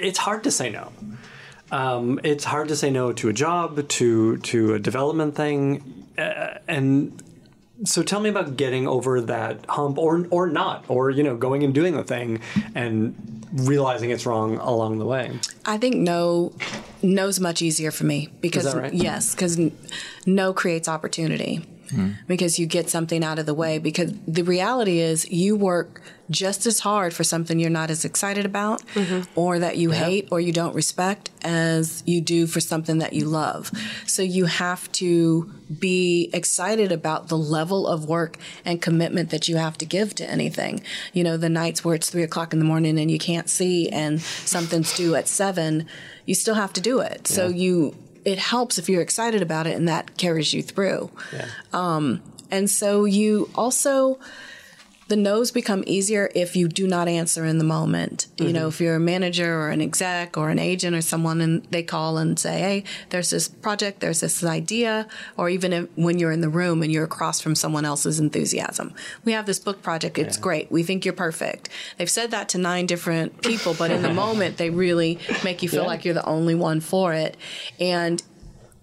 [0.00, 0.92] it's hard to say no.
[1.70, 6.58] Um, it's hard to say no to a job, to to a development thing, uh,
[6.66, 7.22] and
[7.84, 11.62] so tell me about getting over that hump, or or not, or you know, going
[11.62, 12.40] and doing the thing
[12.74, 13.14] and
[13.52, 15.38] realizing it's wrong along the way.
[15.64, 16.52] I think no
[17.02, 18.92] no's much easier for me because right?
[18.92, 19.58] yes, because
[20.26, 21.66] no creates opportunity.
[21.90, 22.12] Hmm.
[22.26, 23.78] Because you get something out of the way.
[23.78, 28.44] Because the reality is, you work just as hard for something you're not as excited
[28.44, 29.22] about, mm-hmm.
[29.38, 33.24] or that you hate, or you don't respect, as you do for something that you
[33.24, 33.70] love.
[34.06, 39.56] So you have to be excited about the level of work and commitment that you
[39.56, 40.82] have to give to anything.
[41.14, 43.88] You know, the nights where it's three o'clock in the morning and you can't see,
[43.88, 45.86] and something's due at seven,
[46.28, 47.26] you still have to do it.
[47.26, 51.10] So you it helps if you're excited about it and that carries you through.
[51.72, 54.18] Um, and so you also
[55.08, 58.26] the no's become easier if you do not answer in the moment.
[58.36, 58.54] You mm-hmm.
[58.54, 61.82] know, if you're a manager or an exec or an agent or someone and they
[61.82, 66.32] call and say, "Hey, there's this project, there's this idea," or even if, when you're
[66.32, 68.92] in the room and you're across from someone else's enthusiasm.
[69.24, 70.70] We have this book project, it's great.
[70.70, 71.70] We think you're perfect.
[71.96, 75.68] They've said that to nine different people, but in the moment they really make you
[75.68, 75.88] feel Yeah.
[75.88, 77.36] like you're the only one for it.
[77.80, 78.22] And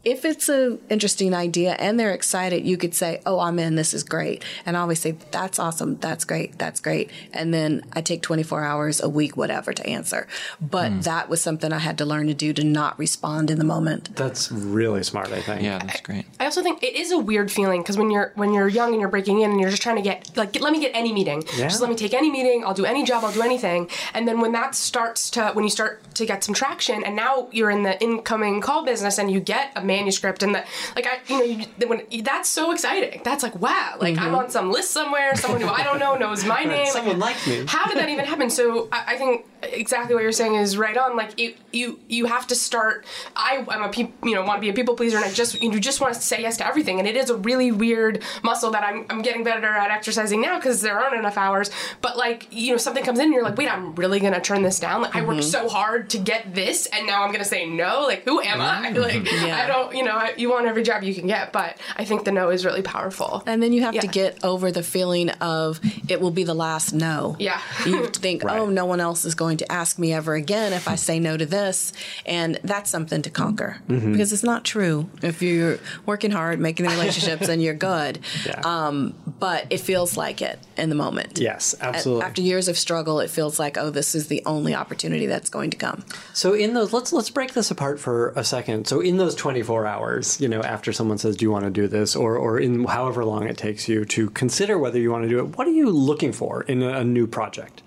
[0.05, 3.75] if it's an interesting idea and they're excited, you could say, "Oh, I'm in.
[3.75, 5.97] This is great." And I always say, "That's awesome.
[5.97, 6.57] That's great.
[6.59, 10.27] That's great." And then I take 24 hours a week, whatever, to answer.
[10.61, 10.99] But hmm.
[11.01, 14.15] that was something I had to learn to do to not respond in the moment.
[14.15, 15.63] That's really smart, I think.
[15.63, 16.25] Yeah, that's great.
[16.39, 19.01] I also think it is a weird feeling because when you're when you're young and
[19.01, 21.11] you're breaking in and you're just trying to get like get, let me get any
[21.11, 21.67] meeting, Yeah.
[21.67, 24.39] just let me take any meeting, I'll do any job, I'll do anything, and then
[24.39, 27.83] when that starts to when you start to get some traction and now you're in
[27.83, 31.45] the incoming call business and you get a manuscript and that like I you know
[31.45, 34.35] you, when that's so exciting that's like wow like I'm mm-hmm.
[34.35, 37.65] on some list somewhere someone who I don't know knows my name Someone like, me.
[37.67, 38.49] how did that even happen?
[38.49, 41.15] So I, I think exactly what you're saying is right on.
[41.15, 43.05] Like you, you, you have to start.
[43.35, 45.61] I, I'm a peop, you know, want to be a people pleaser, and I just,
[45.61, 46.99] you just want to say yes to everything.
[46.99, 50.57] And it is a really weird muscle that I'm, I'm getting better at exercising now
[50.57, 51.69] because there aren't enough hours.
[52.01, 54.63] But like, you know, something comes in, and you're like, wait, I'm really gonna turn
[54.63, 55.01] this down.
[55.01, 55.49] Like I worked mm-hmm.
[55.49, 58.03] so hard to get this, and now I'm gonna say no.
[58.03, 58.89] Like who am I?
[58.91, 59.57] Like Yeah.
[59.63, 62.23] I don't, you know, I, you want every job you can get, but I think
[62.23, 63.43] the no is really powerful.
[63.45, 66.93] And then you have to get over the feeling of it will be the last
[66.93, 67.35] no.
[67.39, 67.61] Yeah.
[67.85, 68.59] you think, Right.
[68.59, 71.37] oh, no one else is going to ask me ever again if I say no
[71.37, 71.93] to this.
[72.25, 74.11] And that's something to conquer Mm-hmm.
[74.11, 75.09] because it's not true.
[75.21, 78.19] If you're working hard, making the relationships, and you're good.
[78.45, 78.61] Yeah.
[78.63, 81.39] Um, but it feels like it in the moment.
[81.39, 82.23] Yes, A- absolutely.
[82.25, 85.71] After years of struggle, it feels like, oh, this is the only opportunity that's going
[85.71, 86.03] to come.
[86.33, 88.87] So in those, let's let's break this apart for a second.
[88.87, 91.87] So in those 24 hours, you know, after someone says, "Do you want to do
[91.87, 95.29] this?" or or in however long it takes you to consider whether you want to
[95.29, 97.81] do it, what are you looking for in a, a new project?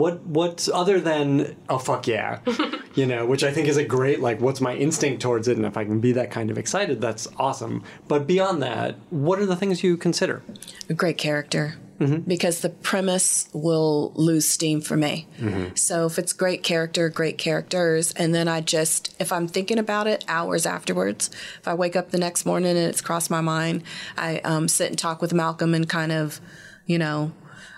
[0.00, 2.40] What what other than oh fuck yeah,
[2.94, 5.66] you know, which I think is a great like what's my instinct towards it, and
[5.66, 7.82] if I can be that kind of excited, that's awesome.
[8.08, 10.42] But beyond that, what are the things you consider?
[10.88, 12.20] a great character Mm-hmm.
[12.20, 15.28] because the premise will lose steam for me.
[15.38, 15.74] Mm-hmm.
[15.74, 20.06] So if it's great character, great characters, and then I just, if I'm thinking about
[20.06, 21.28] it hours afterwards,
[21.60, 23.82] if I wake up the next morning and it's crossed my mind,
[24.16, 26.40] I um, sit and talk with Malcolm and kind of,
[26.86, 27.32] you know,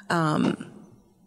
[0.08, 0.71] um,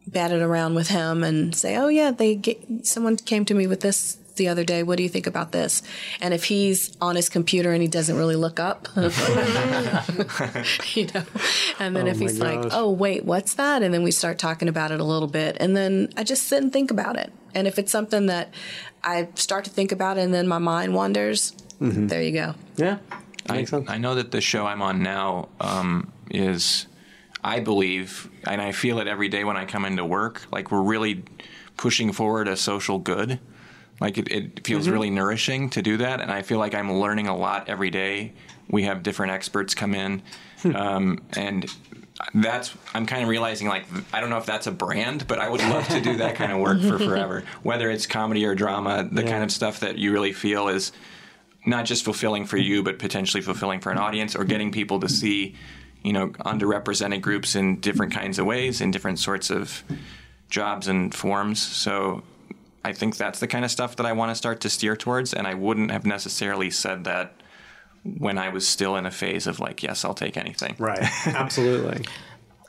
[0.07, 3.67] bat it around with him and say, "Oh yeah, they get, someone came to me
[3.67, 5.81] with this." The other day, what do you think about this?
[6.19, 9.03] And if he's on his computer and he doesn't really look up, you
[11.13, 11.23] know.
[11.79, 14.37] And then Oh if he's my like, "Oh, wait, what's that?" and then we start
[14.37, 17.31] talking about it a little bit, and then I just sit and think about it.
[17.53, 18.53] And if it's something that
[19.03, 22.07] I start to think about, and then my mind wanders, Mm-hmm.
[22.07, 22.55] there you go.
[22.77, 22.99] Yeah,
[23.49, 23.89] I, makes sense.
[23.89, 26.87] I know that the show I'm on now um, is,
[27.45, 30.81] I believe, and I feel it every day when I come into work, like we're
[30.81, 31.23] really
[31.77, 33.39] pushing forward a social good.
[34.01, 34.93] Like it, it feels mm-hmm.
[34.93, 38.33] really nourishing to do that, and I feel like I'm learning a lot every day.
[38.67, 40.23] We have different experts come in,
[40.63, 40.75] hmm.
[40.75, 41.71] um, and
[42.33, 45.47] that's I'm kind of realizing like I don't know if that's a brand, but I
[45.47, 47.43] would love to do that kind of work for forever.
[47.61, 49.29] Whether it's comedy or drama, the Yeah.
[49.29, 50.91] kind of stuff that you really feel is
[51.63, 52.71] not just fulfilling for mm-hmm.
[52.71, 55.55] you, but potentially fulfilling for an audience, or getting people to see,
[56.05, 59.83] you know, underrepresented groups in different kinds of ways, in different sorts of
[60.49, 61.59] jobs and forms.
[61.59, 62.21] So
[62.83, 65.33] I think that's the kind of stuff that I want to start to steer towards,
[65.33, 67.33] and I wouldn't have necessarily said that
[68.03, 70.75] when I was still in a phase of like, yes, I'll take anything.
[70.77, 72.05] Right, absolutely.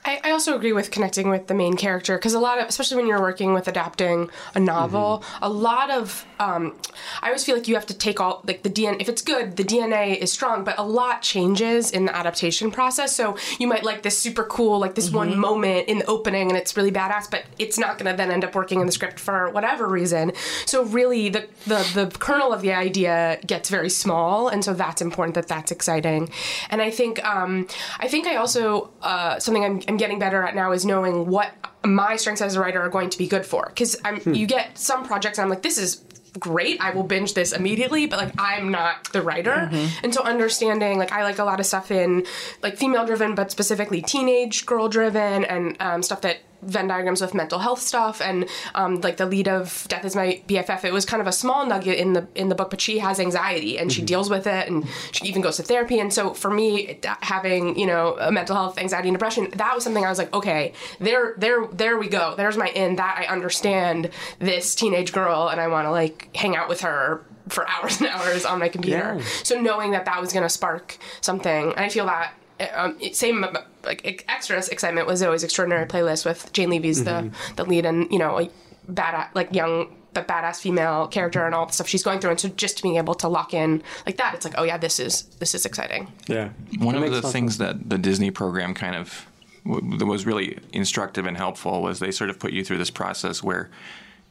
[0.07, 2.95] I, I also agree with connecting with the main character because a lot of, especially
[2.95, 6.79] when you're working with adapting a novel, a lot of, um,
[7.21, 9.01] I always feel like you have to take all like the DNA.
[9.01, 13.13] If it's good, the DNA is strong, but a lot changes in the adaptation process.
[13.13, 16.57] So you might like this super cool, like this one moment in the opening, and
[16.57, 19.19] it's really badass, but it's not going to then end up working in the script
[19.19, 20.31] for whatever reason.
[20.65, 25.01] So really, the the the kernel of the idea gets very small, and so that's
[25.01, 26.29] important that that's exciting.
[26.69, 27.67] And I think um,
[27.99, 31.53] I think I also uh, something I'm, I'm getting better at now is knowing what
[31.85, 34.77] my strengths as a writer are going to be good for because I'm you get
[34.77, 36.03] some projects and I'm like this is
[36.39, 36.79] great.
[36.81, 39.69] I will binge this immediately, but like I'm not the writer.
[40.03, 42.25] And so understanding like I like a lot of stuff in
[42.61, 47.33] like female driven, but specifically teenage girl driven and um, stuff that Venn diagrams with
[47.33, 50.83] mental health stuff and um, like the lead of Death is My BFF.
[50.83, 53.19] It was kind of a small nugget in the in the book, but she has
[53.19, 55.99] anxiety and she deals with it and she even goes to therapy.
[55.99, 59.83] And so for me, having you know a mental health, anxiety, and depression, that was
[59.83, 62.35] something I was like, okay, there, there, there we go.
[62.35, 62.97] There's my in.
[62.97, 67.23] That I understand this teenage girl and I want to like hang out with her
[67.49, 69.17] for hours and hours on my computer.
[69.19, 69.25] Yeah.
[69.43, 72.33] So knowing that that was going to spark something, and I feel that
[72.73, 73.45] um, same
[73.85, 78.19] like extra excitement was always extraordinary playlist with Jane Levy's the the lead and you
[78.19, 78.49] know a
[78.87, 82.39] bad like young but badass female character and all the stuff she's going through, and
[82.39, 85.23] so just being able to lock in like that, it's like oh yeah, this is
[85.39, 86.11] this is exciting.
[86.27, 86.49] Yeah.
[86.79, 87.31] One That of the sense.
[87.33, 89.27] things that the Disney program kind of
[89.65, 92.89] w- that was really instructive and helpful was they sort of put you through this
[92.89, 93.69] process where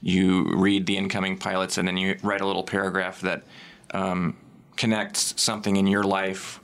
[0.03, 3.43] you read the incoming pilots and then you write a little paragraph that
[3.93, 4.37] um,
[4.77, 6.61] connects something in your life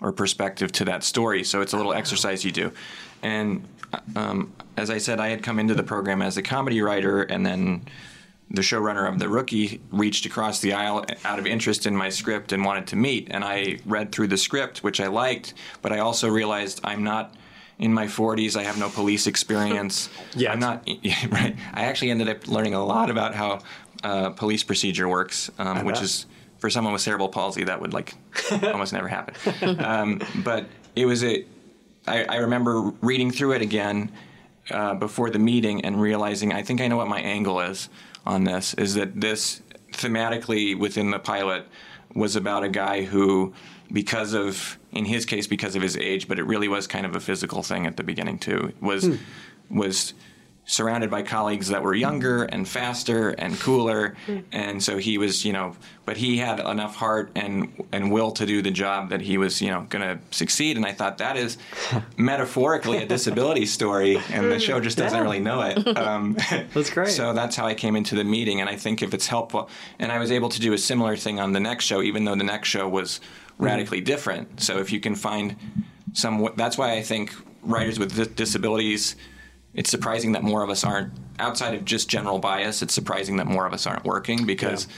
[0.00, 1.44] or perspective to that story.
[1.44, 2.72] So it's a little exercise you do.
[3.22, 3.66] And
[4.16, 7.44] um, as I said, I had come into the program as a comedy writer, and
[7.44, 7.82] then
[8.50, 12.52] the showrunner of The Rookie reached across the aisle out of interest in my script
[12.52, 13.28] and wanted to meet.
[13.30, 17.34] And I read through the script, which I liked, but I also realized I'm not
[17.78, 18.56] in my 40s.
[18.56, 20.10] I have no police experience.
[20.34, 20.52] Yet.
[20.52, 20.86] I'm not,
[21.30, 21.56] right.
[21.72, 23.60] I actually ended up learning a lot about how
[24.02, 26.26] uh, police procedure works, um, which is
[26.60, 28.14] for someone with cerebral palsy, that would like
[28.62, 29.80] almost never happen.
[29.80, 31.44] Um, but it was a,
[32.06, 34.12] I, I remember reading through it again
[34.70, 37.88] uh, before the meeting and realizing I think I know what my angle is
[38.26, 38.74] on this.
[38.74, 41.66] Is that this thematically within the pilot
[42.14, 43.54] was about a guy who,
[43.92, 47.16] because of in his case because of his age, but it really was kind of
[47.16, 48.72] a physical thing at the beginning too.
[48.80, 49.08] Was
[49.70, 50.14] was
[50.70, 54.14] surrounded by colleagues that were younger and faster and cooler.
[54.52, 55.74] And so he was you know
[56.06, 59.60] but he had enough heart and and will to do the job that he was
[59.60, 60.76] you know going to succeed.
[60.76, 61.58] And i thought that is
[62.16, 65.22] metaphorically a disability story and the show just doesn't Yeah.
[65.24, 65.76] really know it.
[66.10, 66.36] Um,
[66.74, 67.08] That's great.
[67.10, 68.60] so that's how i came into the meeting.
[68.60, 71.40] And i think if it's helpful and i was able to do a similar thing
[71.40, 73.20] on the next show even though the next show was
[73.58, 74.60] radically different.
[74.60, 75.56] So if you can find
[76.12, 79.16] some that's why i think writers with disabilities
[79.74, 83.46] it's surprising that more of us aren't outside of just general bias it's surprising that
[83.46, 84.88] more of us aren't working because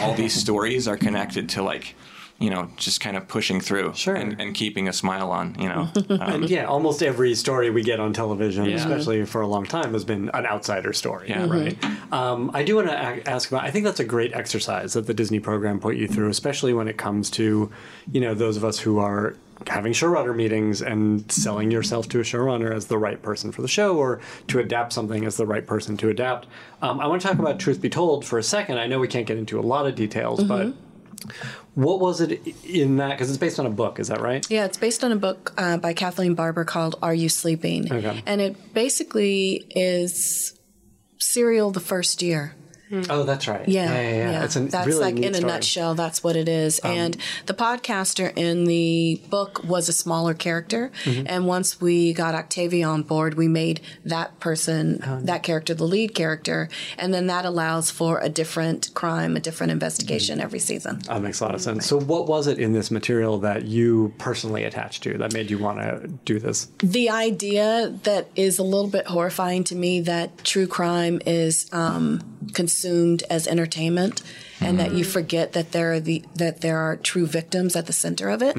[0.00, 1.94] all these stories are connected to like
[2.40, 4.14] you know just kind of pushing through Sure.
[4.14, 7.82] and, and keeping a smile on you know um, And yeah, almost every story we
[7.82, 8.76] get on television, Yeah.
[8.76, 11.28] especially for a long time, has been an outsider story.
[11.28, 11.46] Yeah.
[11.46, 11.76] Right.
[12.12, 13.64] Um, I do want to ask about.
[13.64, 16.88] I think that's a great exercise that the Disney program put you through, especially when
[16.88, 17.70] it comes to,
[18.10, 22.22] you know, those of us who are having showrunner meetings and selling yourself to a
[22.22, 25.66] showrunner as the right person for the show, or to adapt something as the right
[25.66, 26.46] person to adapt.
[26.80, 28.78] Um, I want to talk about Truth Be Told for a second.
[28.78, 30.72] I know we can't get into a lot of details, but.
[31.74, 33.10] What was it in that?
[33.10, 34.44] Because it's based on a book, is that right?
[34.50, 37.92] Yeah, it's based on a book uh, by Kathleen Barber called Are You Sleeping?
[37.92, 38.22] Okay.
[38.26, 40.58] And it basically is
[41.18, 42.54] serial the first year.
[43.08, 43.68] Oh, that's right.
[43.68, 44.30] Yeah, yeah, yeah.
[44.32, 44.44] yeah.
[44.44, 45.42] It's a that's really like in a story.
[45.44, 45.94] Um, nutshell.
[45.94, 46.78] That's what it is.
[46.80, 51.26] and the podcaster in the book was a smaller character, Mm-hmm.
[51.28, 55.84] and once we got Octavia on board, we made that person, Oh, that character, the
[55.86, 60.44] lead character, and then that allows for a different crime, a different investigation Mm-hmm.
[60.44, 60.98] every season.
[61.06, 61.86] That makes a lot of sense.
[61.86, 65.58] So, what was it in this material that you personally attached to that made you
[65.58, 66.68] want to do this?
[66.82, 72.20] the idea that is a little bit horrifying to me that true crime is um,
[72.80, 74.22] consumed as entertainment
[74.62, 77.92] and that you forget that there are the that there are true victims at the
[77.92, 78.56] center of it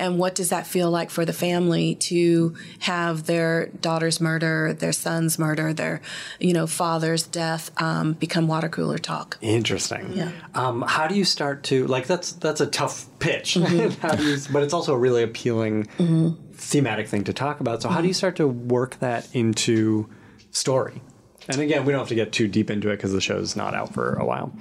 [0.00, 4.92] and what does that feel like for the family to have their daughter's murder their
[4.92, 6.00] son's murder their
[6.40, 10.12] you know father's death um, become water cooler talk Interesting.
[10.12, 10.30] Yeah.
[10.54, 12.06] Um, how do you start to like?
[12.06, 13.54] That's that's a tough pitch.
[13.54, 14.22] Mm-hmm.
[14.22, 15.84] you, but it's also a really appealing
[16.54, 17.82] thematic thing to talk about.
[17.82, 18.02] So, how Mm-hmm.
[18.02, 20.08] do you start to work that into
[20.50, 21.02] story?
[21.48, 23.74] And again, we don't have to get too deep into it because the show's not
[23.74, 24.52] out for a while.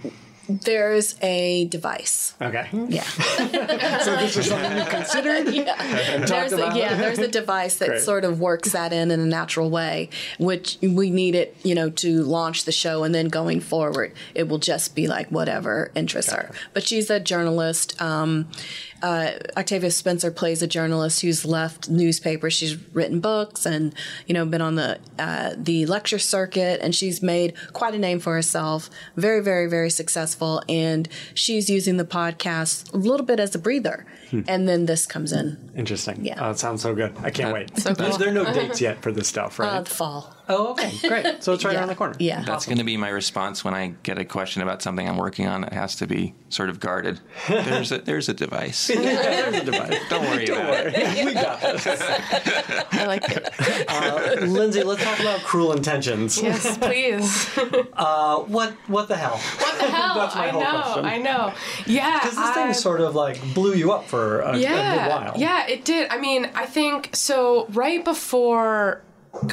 [0.48, 2.68] There's a device Okay.
[2.90, 3.04] yeah
[4.06, 5.48] So this is something you considered.
[6.28, 8.02] there's a, about yeah, there's a device that Great.
[8.02, 11.90] sort of works that in in a natural way, which we need it, you know,
[11.92, 16.32] to launch the show, and then going forward, it will just be like whatever interests
[16.32, 16.52] her.
[16.74, 18.00] But she's a journalist.
[18.02, 18.48] Um,
[19.02, 22.54] uh, Octavia Spencer plays a journalist who's left newspapers.
[22.54, 23.94] She's written books and
[24.26, 28.20] you know been on the uh, the lecture circuit, and she's made quite a name
[28.20, 28.90] for herself.
[29.16, 30.35] Very, very, very successful,
[30.70, 34.06] and she's using the podcast a little bit as a breather.
[34.48, 36.26] And then this comes in Interesting.
[36.26, 36.46] Yeah.
[36.46, 37.16] Oh, it sounds so good.
[37.22, 37.78] I can't wait.
[37.80, 38.18] so cool.
[38.18, 39.78] There are no dates yet for this stuff, right?
[39.78, 40.35] uh, fall.
[40.48, 41.44] Oh, okay, great.
[41.44, 41.80] So it's right Yeah.
[41.80, 42.16] around the corner.
[42.20, 42.44] Yeah.
[42.44, 45.48] That's going to be my response when I get a question about something I'm working
[45.48, 45.64] on.
[45.64, 47.20] It has to be sort of guarded.
[47.48, 48.88] There's a there's a device.
[48.96, 50.00] There's a device.
[50.10, 50.96] Don't worry about it.
[51.26, 51.86] we got this.
[52.92, 53.50] I like it.
[53.90, 56.42] Uh, Lindsey, let's talk about cruel intentions.
[56.42, 57.58] Yes, please.
[57.94, 59.38] Uh, what what the hell?
[59.38, 60.16] What the hell?
[60.16, 60.82] That's my I whole know.
[60.82, 61.06] question.
[61.06, 61.54] I know.
[61.86, 62.20] Yeah.
[62.20, 65.10] Because this I- thing sort of like blew you up for a, a yeah, good
[65.10, 65.34] while.
[65.38, 66.10] Yeah, it did.
[66.10, 67.66] I mean, I think so.
[67.70, 69.02] Right before,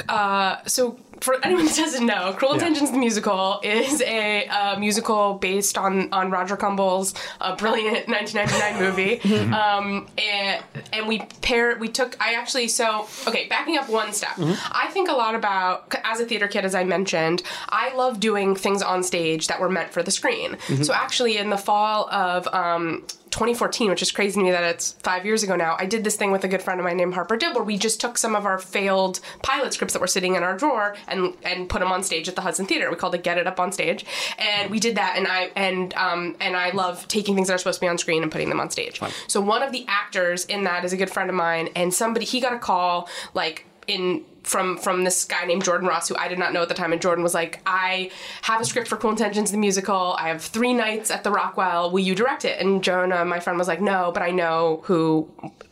[0.09, 2.57] uh, so for anyone who doesn't know, Cruel Yeah.
[2.67, 8.79] Intentions the musical is a uh, musical based on on Roger Kumble's uh, brilliant 1999
[8.83, 9.53] movie.
[9.53, 10.61] um, and
[10.91, 11.79] and we paired.
[11.79, 12.17] We took.
[12.19, 13.47] I actually so okay.
[13.47, 16.83] Backing up one step, I think a lot about as a theater kid, as I
[16.83, 17.41] mentioned.
[17.69, 20.57] I love doing things on stage that were meant for the screen.
[20.83, 24.91] So actually, in the fall of um, 2014, which is crazy to me that it's
[25.03, 27.15] five years ago now, I did this thing with a good friend of mine named
[27.15, 30.35] Harper Dibb where we just took some of our failed pilot scripts that were sitting
[30.35, 32.89] in our drawer and and put them on stage at the Hudson Theater.
[32.91, 34.05] We called it Get It Up on Stage,
[34.37, 35.15] and we did that.
[35.17, 37.97] And I and um and I love taking things that are supposed to be on
[37.97, 39.01] screen and putting them on stage.
[39.27, 42.25] So one of the actors in that is a good friend of mine, and somebody
[42.25, 46.27] he got a call like in from from this guy named Jordan Ross, who I
[46.27, 48.11] did not know at the time, and Jordan was like, "I
[48.43, 50.15] have a script for Cruel Intentions, the musical.
[50.19, 51.91] I have three nights at the Rockwell.
[51.91, 55.29] Will you direct it?" And Jonah, my friend, was like, "No, but I know who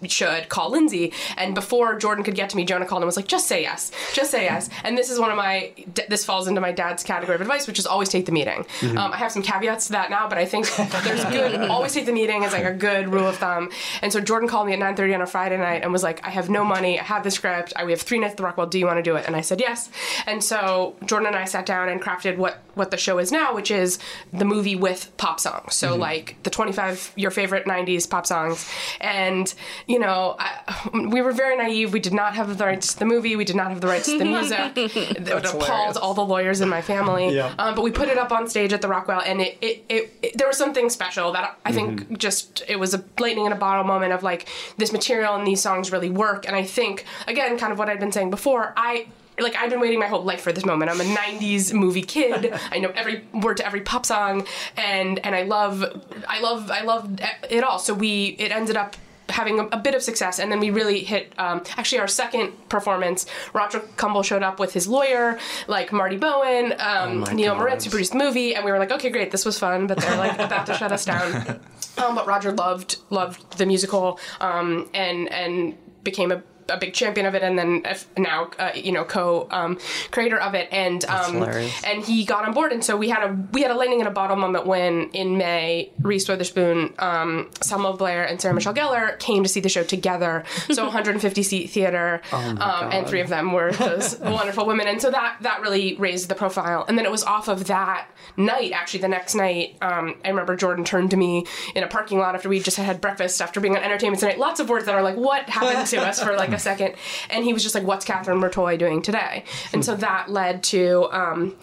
[0.08, 3.28] should call Lindsey." And before Jordan could get to me, Jonah called and was like,
[3.28, 5.72] "Just say yes, just say yes." And this is one of my
[6.08, 8.66] this falls into my dad's category of advice, which is always take the meeting.
[8.82, 10.70] Um, I have some caveats to that now, but I think
[11.04, 13.70] there's good always take the meeting is like a good rule of thumb.
[14.02, 16.30] And so Jordan called me at 9:30 on a Friday night and was like, "I
[16.30, 17.00] have no money.
[17.00, 17.74] I have the script.
[17.76, 18.61] I, we have three nights at the Rockwell.
[18.66, 19.90] Do you want to do it?" And I said yes.
[20.26, 23.54] And so Jordan and I sat down and crafted what what the show is now,
[23.54, 24.00] which is
[24.32, 25.76] the movie with pop songs.
[25.76, 28.70] So like the 25 your favorite 90s pop songs.
[29.02, 29.54] And
[29.88, 31.92] you know, I, we were very naive.
[31.94, 33.36] We did not have the rights to the movie.
[33.36, 34.60] We did not have the rights to the music.
[34.78, 35.98] it appalled hilarious.
[35.98, 37.36] all the lawyers in my family.
[37.36, 37.54] Yeah.
[37.60, 40.14] Um, but we put it up on stage at the Rockwell, and it, it, it,
[40.22, 42.16] it there was something special that I think Mm-hmm.
[42.16, 44.48] just it was a lightning in a bottle moment of like
[44.78, 46.46] this material and these songs really work.
[46.48, 49.08] And I think again, kind of what I'd been saying before, I.
[49.40, 50.92] Like I've been waiting my whole life for this moment.
[50.92, 52.54] I'm a '90s movie kid.
[52.72, 54.46] I know every word to every pop song,
[54.78, 55.84] and and I love,
[56.28, 57.80] I love, I love it all.
[57.80, 58.96] So we, it ended up
[59.32, 61.34] having a, a bit of success, and then we really hit.
[61.40, 66.74] Um, actually, our second performance, Roger Kumble showed up with his lawyer, like Marty Bowen,
[66.80, 67.60] um, my Neil God.
[67.60, 69.98] Moritz, who produced the movie, and we were like, okay, great, this was fun, but
[69.98, 71.60] they're like about to shut us down.
[71.98, 77.26] Um, but Roger loved loved the musical, um, and and became a a big champion
[77.26, 77.84] of it, and then
[78.18, 79.78] now uh, you know co um,
[80.12, 81.44] creator of it, and um,
[81.84, 84.08] and he got on board, and so we had a we had a lightning in
[84.08, 89.18] a bottle moment when in May Reese Witherspoon, um, Selma Blair, and Sarah Michelle Gellar
[89.20, 90.44] came to see the show together.
[90.72, 95.12] So 150 seat theater, um, and three of them were those wonderful women, and so
[95.12, 96.86] that that really raised the profile.
[96.88, 98.08] And then it was off of that
[98.38, 101.46] night, actually the next night, um, I remember Jordan turned to me
[101.76, 104.40] in a parking lot after we just had had breakfast after being on Entertainment Tonight.
[104.40, 106.96] Lots of words that are like, what happened to us for like a second,
[107.30, 109.44] and he was just like, "What's Kathryn Merteuil doing today?"
[109.74, 111.08] And so that led to.
[111.12, 111.56] Um,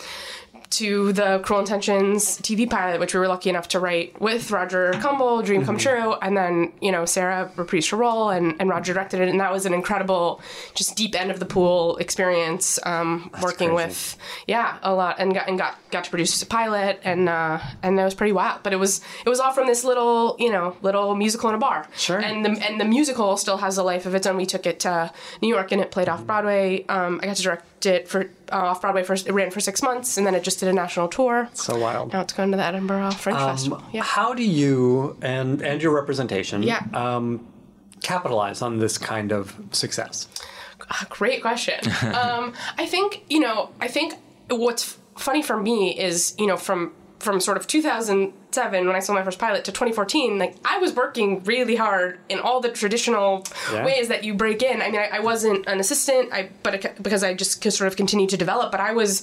[0.70, 4.92] to the Cruel Intentions TV pilot, which we were lucky enough to write with Roger
[4.94, 8.92] Kumble, Dream Come True, and then you know Sarah reprised her role and, and Roger
[8.92, 10.40] directed it, and that was an incredible,
[10.74, 12.78] just deep end of the pool experience.
[12.84, 13.88] Um, working crazy.
[13.88, 14.16] with
[14.46, 17.98] yeah a lot and got and got got to produce a pilot and uh, and
[17.98, 18.62] that was pretty wild.
[18.62, 21.58] But it was it was all from this little you know little musical in a
[21.58, 21.88] bar.
[21.96, 22.18] Sure.
[22.18, 24.36] And the and the musical still has a life of its own.
[24.36, 26.84] We took it to New York and it played off Broadway.
[26.88, 28.22] Um, I got to direct it for
[28.52, 29.26] uh, off Broadway first.
[29.28, 31.48] It ran for six months and then it just did a national tour.
[31.54, 32.12] So wild.
[32.12, 33.82] Now it's going to the Edinburgh Fringe Festival.
[33.92, 34.02] Yeah.
[34.02, 36.82] How do you and and your representation Yeah.
[36.94, 37.46] um,
[38.02, 40.28] capitalize on this kind of success?
[40.90, 41.80] Ah, Great question.
[42.14, 43.70] um, I think you know.
[43.80, 44.14] I think
[44.50, 49.12] what's funny for me is you know from from sort of 2007 when I saw
[49.12, 53.44] my first pilot to 2014, like I was working really hard in all the traditional
[53.72, 53.84] Yeah.
[53.84, 54.80] ways that you break in.
[54.82, 57.96] I mean, I, I wasn't an assistant, I but it, because I just sort of
[57.96, 58.70] continued to develop.
[58.70, 59.22] But I was,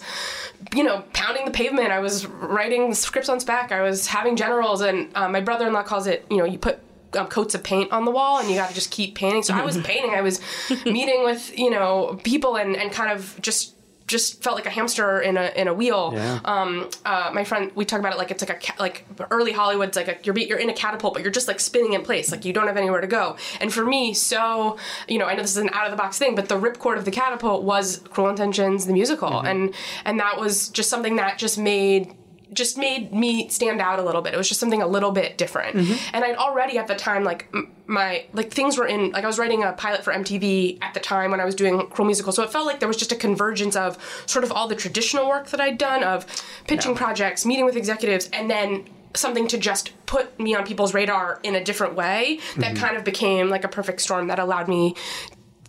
[0.76, 1.92] you know, pounding the pavement.
[1.92, 3.72] I was writing scripts on spec.
[3.72, 6.80] I was having generals, and uh, my brother-in-law calls it, you know, you put
[7.18, 9.42] um, coats of paint on the wall and you got to just keep painting.
[9.44, 10.12] So I was painting.
[10.14, 10.42] I was
[10.86, 13.74] meeting with you know people and and kind of just
[14.08, 16.12] just felt like a hamster in a in a wheel.
[16.14, 16.40] Yeah.
[16.46, 19.52] Um, uh, my friend, we talk about it like it's like a ca- like early
[19.52, 22.04] Hollywood's like a you're be- you're in a catapult, but you're just like spinning in
[22.04, 23.38] place, like you don't have anywhere to go.
[23.60, 24.78] And for me, so
[25.08, 26.98] you know, I know this is an out of the box thing, but the ripcord
[26.98, 31.38] of the catapult was Cruel Intentions, the musical, and and that was just something that
[31.38, 32.14] just made
[32.54, 34.34] just made me stand out a little bit.
[34.34, 35.76] It was just something a little bit different.
[35.76, 36.16] Mm-hmm.
[36.16, 37.54] And I'd already at the time like
[37.88, 41.00] my like things were in like I was writing a pilot for MTV at the
[41.00, 42.32] time when I was doing Cruel Musical.
[42.32, 45.28] So it felt like there was just a convergence of sort of all the traditional
[45.28, 46.26] work that I'd done of
[46.68, 48.86] pitching projects, meeting with executives, and then
[49.16, 52.84] something to just put me on people's radar in a different way that mm-hmm.
[52.84, 54.94] kind of became like a perfect storm that allowed me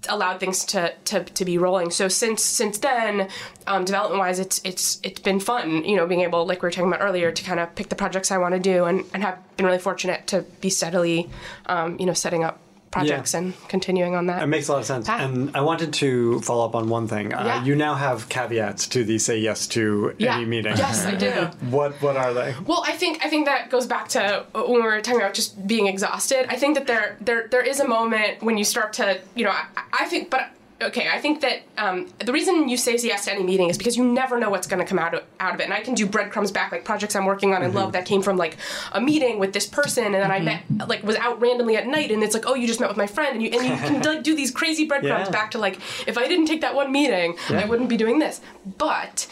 [0.08, 1.90] allowed things to, to, to be rolling.
[1.90, 3.28] So since since then,
[3.66, 5.84] um, development wise, it's it's it's been fun.
[5.84, 7.96] You know, being able, like we were talking about earlier, to kind of pick the
[7.96, 11.28] projects I want to do, and, and have been really fortunate to be steadily,
[11.66, 12.60] um, you know, setting up
[12.96, 13.40] projects Yeah.
[13.40, 14.42] and continuing on that.
[14.42, 15.06] It makes a lot of sense.
[15.08, 15.18] Ah.
[15.24, 17.26] And I wanted to follow up on one thing.
[17.32, 17.64] Uh, Yeah.
[17.68, 20.36] You now have caveats to the say yes to yeah.
[20.36, 20.76] any meeting.
[20.76, 21.32] Yes, I do.
[21.76, 22.50] What what are they?
[22.70, 24.22] Well, I think I think that goes back to
[24.52, 26.42] when we were talking about just being exhausted.
[26.54, 29.06] I think that there there there is a moment when you start to
[29.38, 29.64] you know I,
[30.02, 30.44] I think but.
[30.82, 33.96] Okay, I think that um, the reason you say yes to any meeting is because
[33.96, 35.64] you never know what's going to come out of, out of it.
[35.64, 38.20] And I can do breadcrumbs back, like projects I'm working on in love that came
[38.20, 38.58] from like
[38.92, 42.10] a meeting with this person, and then I met like was out randomly at night,
[42.10, 44.02] and it's like, oh, you just met with my friend, and you and you can
[44.02, 45.30] like do these crazy breadcrumbs Yeah.
[45.30, 48.42] back to like, if I didn't take that one meeting, I wouldn't be doing this.
[48.76, 49.28] But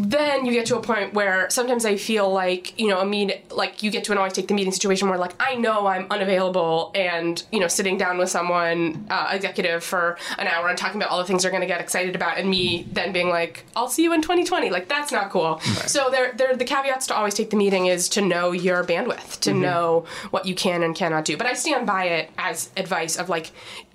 [0.00, 3.52] then you get to a point where sometimes I feel like you know a meet
[3.52, 6.06] like you get to an always take the meeting situation where like I know I'm
[6.10, 11.00] unavailable and you know sitting down with someone uh, executive for an hour and talking
[11.00, 13.64] about all the things they're going to get excited about and me then being like
[13.76, 15.60] I'll see you in 2020 like that's not cool.
[15.60, 19.40] So there there the caveats to always take the meeting is to know your bandwidth
[19.40, 19.60] to mm-hmm.
[19.60, 21.36] know what you can and cannot do.
[21.36, 23.52] But I stand by it as advice of like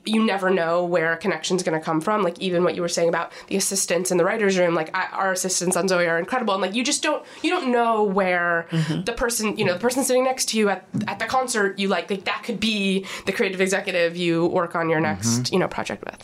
[0.07, 2.23] you never know where a connection's going to come from.
[2.23, 5.07] Like even what you were saying about the assistants in the writers' room, like I,
[5.07, 8.67] our assistants on Zoey are incredible, and like you just don't you don't know where
[8.71, 9.03] mm-hmm.
[9.03, 11.88] the person you know the person sitting next to you at at the concert you
[11.88, 15.53] like like that could be the creative executive you work on your next mm-hmm.
[15.53, 16.23] you know project with.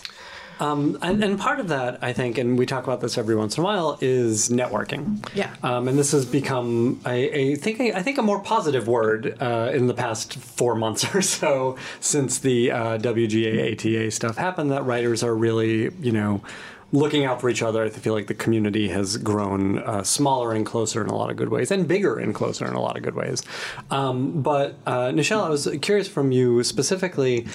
[0.63, 3.61] And, and part of that, I think, and we talk about this every once in
[3.61, 5.25] a while, is networking.
[5.35, 5.53] Yeah.
[5.63, 9.71] Um, and this has become, I, I think, I think, a more positive word uh,
[9.73, 14.71] in the past four months or so since the uh, WGA ATA stuff happened.
[14.71, 16.41] That writers are really, you know,
[16.93, 17.83] looking out for each other.
[17.83, 21.35] I feel like the community has grown uh, smaller and closer in a lot of
[21.35, 23.41] good ways, and bigger and closer in a lot of good ways.
[23.91, 27.47] Um, but uh, Nichelle, I was curious from you specifically,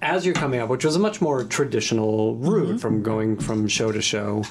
[0.00, 3.92] as you're coming up, which was a much more traditional route from going from show
[3.92, 4.44] to show.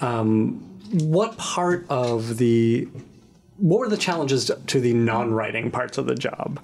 [0.00, 0.58] Um,
[0.92, 2.88] what part of the
[3.58, 6.60] what were the challenges to the non-writing parts of the job?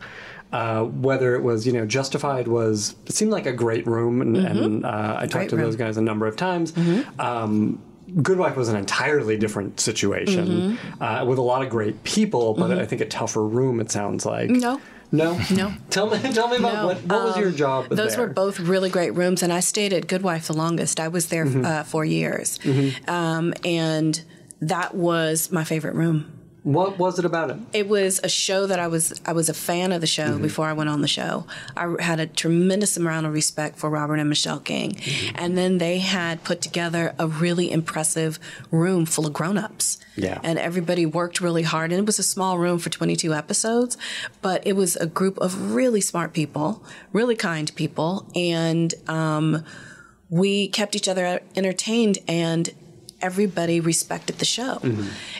[0.52, 4.36] Uh, whether it was, you know, Justified was it seemed like a great room, and,
[4.36, 6.74] and uh, I talked Great to those guys a number of times.
[7.18, 7.80] Um,
[8.22, 12.70] Good Wife was an entirely different situation uh, with a lot of great people, but
[12.78, 13.80] I think a tougher room.
[13.80, 14.78] It sounds like No.
[15.10, 15.72] no, No.
[15.90, 17.88] Tell me, tell me about No, what, what was your um, job?
[17.88, 18.26] Those there?
[18.26, 21.00] were both really great rooms, and I stayed at Good Wife the longest.
[21.00, 21.64] I was there Mm-hmm.
[21.64, 22.58] uh, for years,
[23.08, 24.22] um, and
[24.60, 26.30] that was my favorite room.
[26.64, 27.56] What was it about it?
[27.72, 30.42] It was a show that I was I was a fan of the show Mm-hmm.
[30.42, 31.44] before I went on the show.
[31.76, 35.36] I had a tremendous amount of respect for Robert and Michelle King, Mm-hmm.
[35.36, 38.38] and then they had put together a really impressive
[38.70, 39.98] room full of grown-ups.
[40.14, 40.38] Yeah.
[40.44, 43.96] and everybody worked really hard, and it was a small room for 22 episodes,
[44.42, 46.84] but it was a group of really smart people,
[47.14, 49.64] really kind people, and um,
[50.28, 52.70] we kept each other entertained and
[53.22, 54.80] everybody respected the show.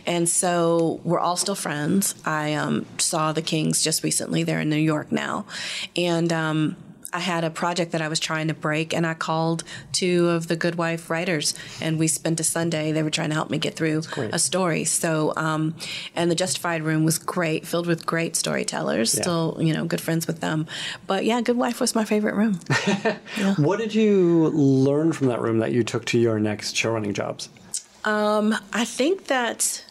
[0.06, 2.14] And so we're all still friends.
[2.24, 4.44] I um, saw the Kings just recently.
[4.44, 5.44] They're in New York now.
[5.96, 6.76] And um,
[7.12, 10.48] I had a project that I was trying to break, and I called two of
[10.48, 12.90] the Good Wife writers, and we spent a Sunday.
[12.90, 14.02] They were trying to help me get through
[14.32, 14.84] a story.
[14.84, 15.74] So, um,
[16.16, 19.12] and the Justified room was great, filled with great storytellers.
[19.20, 20.66] Still, you know, good friends with them.
[21.06, 22.60] But yeah, Good Wife was my favorite room.
[23.56, 27.48] What did you learn from that room that you took to your next showrunning jobs?
[28.04, 29.84] Um, I think that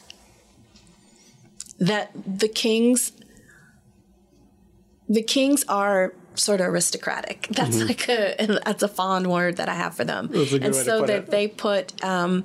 [1.80, 3.12] that the kings
[5.10, 7.48] the kings are sort of aristocratic.
[7.52, 10.30] That's like a that's a fond word that I have for them.
[10.34, 11.30] and so that it.
[11.32, 12.44] they put um,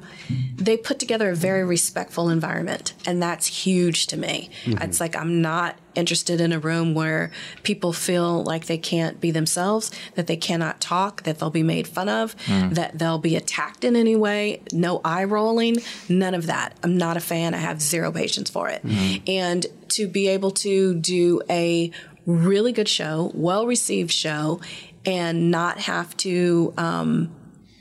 [0.57, 4.51] they put together a very respectful environment, and that's huge to me.
[4.65, 4.83] Mm-hmm.
[4.83, 7.31] It's like I'm not interested in a room where
[7.63, 11.89] people feel like they can't be themselves, that they cannot talk, that they'll be made
[11.89, 12.75] fun of, Mm.
[12.75, 14.61] that they'll be attacked in any way.
[14.73, 15.77] No eye rolling,
[16.09, 16.77] none of that.
[16.83, 17.55] I'm not a fan.
[17.55, 18.83] I have zero patience for it.
[18.85, 19.25] Mm-hmm.
[19.31, 21.91] And to be able to do a
[22.27, 24.61] really good show, well received show,
[25.05, 27.35] and not have to um,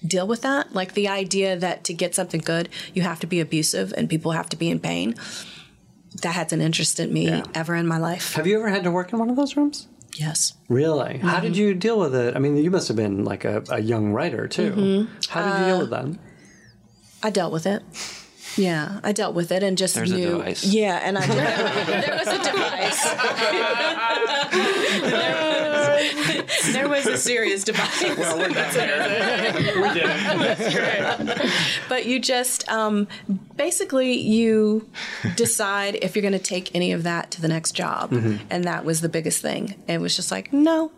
[0.06, 0.74] deal with that.
[0.74, 4.32] Like the idea that to get something good, you have to be abusive and people
[4.32, 5.16] have to be in pain.
[6.22, 7.43] That hasn't interested me Yeah.
[7.54, 8.34] ever in my life.
[8.34, 9.88] Have you ever had to work in one of those rooms?
[10.16, 10.54] Yes.
[10.70, 11.18] Really?
[11.18, 11.41] How mm-hmm.
[11.41, 12.38] did you deal with it?
[12.38, 14.72] I mean, you must have been like a, a young writer too.
[14.72, 15.14] Mm-hmm.
[15.30, 16.20] How did you deal uh, with that?
[17.22, 17.84] I dealt with it.
[18.58, 20.30] Yeah, I dealt with it and just There's a knew.
[20.38, 20.64] device.
[20.64, 23.03] Yeah, and I there was a device.
[25.01, 26.43] there,
[26.74, 28.03] there was a serious device.
[28.18, 29.82] Well, we're done here.
[29.82, 31.51] we did
[31.89, 33.08] but you just um,
[33.56, 34.89] basically you
[35.36, 38.45] decide if you're going to take any of that to the next job, Mm-hmm.
[38.49, 39.76] and that was the biggest thing.
[39.88, 40.91] It was just like, no.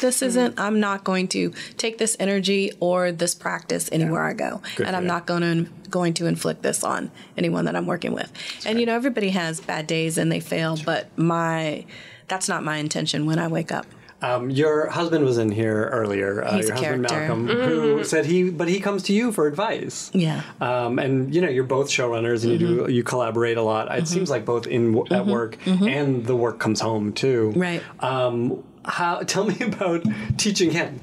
[0.00, 0.58] This isn't.
[0.58, 4.96] I'm not going to take this energy or this practice anywhere I go, Good and
[4.96, 5.08] I'm you.
[5.08, 8.32] not going to going to inflict this on anyone that I'm working with.
[8.66, 11.84] and you know, everybody has bad days and they fail, but my
[12.28, 13.86] that's not my intention when I wake up.
[14.22, 16.42] Um, your husband was in here earlier.
[16.42, 17.34] Uh, He's your a husband character.
[17.36, 20.10] Malcolm, who said he, but he comes to you for advice.
[20.14, 20.40] Yeah.
[20.62, 23.94] Um, and you know, you're both showrunners, and you do you collaborate a lot.
[23.96, 27.52] It seems like both in w- at work and the work comes home too.
[27.54, 27.82] Right.
[28.00, 29.20] Um, how?
[29.20, 30.04] Tell me about
[30.36, 31.00] teaching him.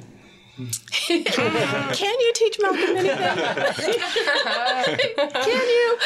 [1.08, 3.18] Can you teach Malcolm anything?
[5.44, 5.98] Can you?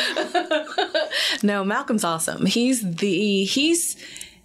[1.43, 2.45] no, Malcolm's awesome.
[2.45, 3.95] He's the he's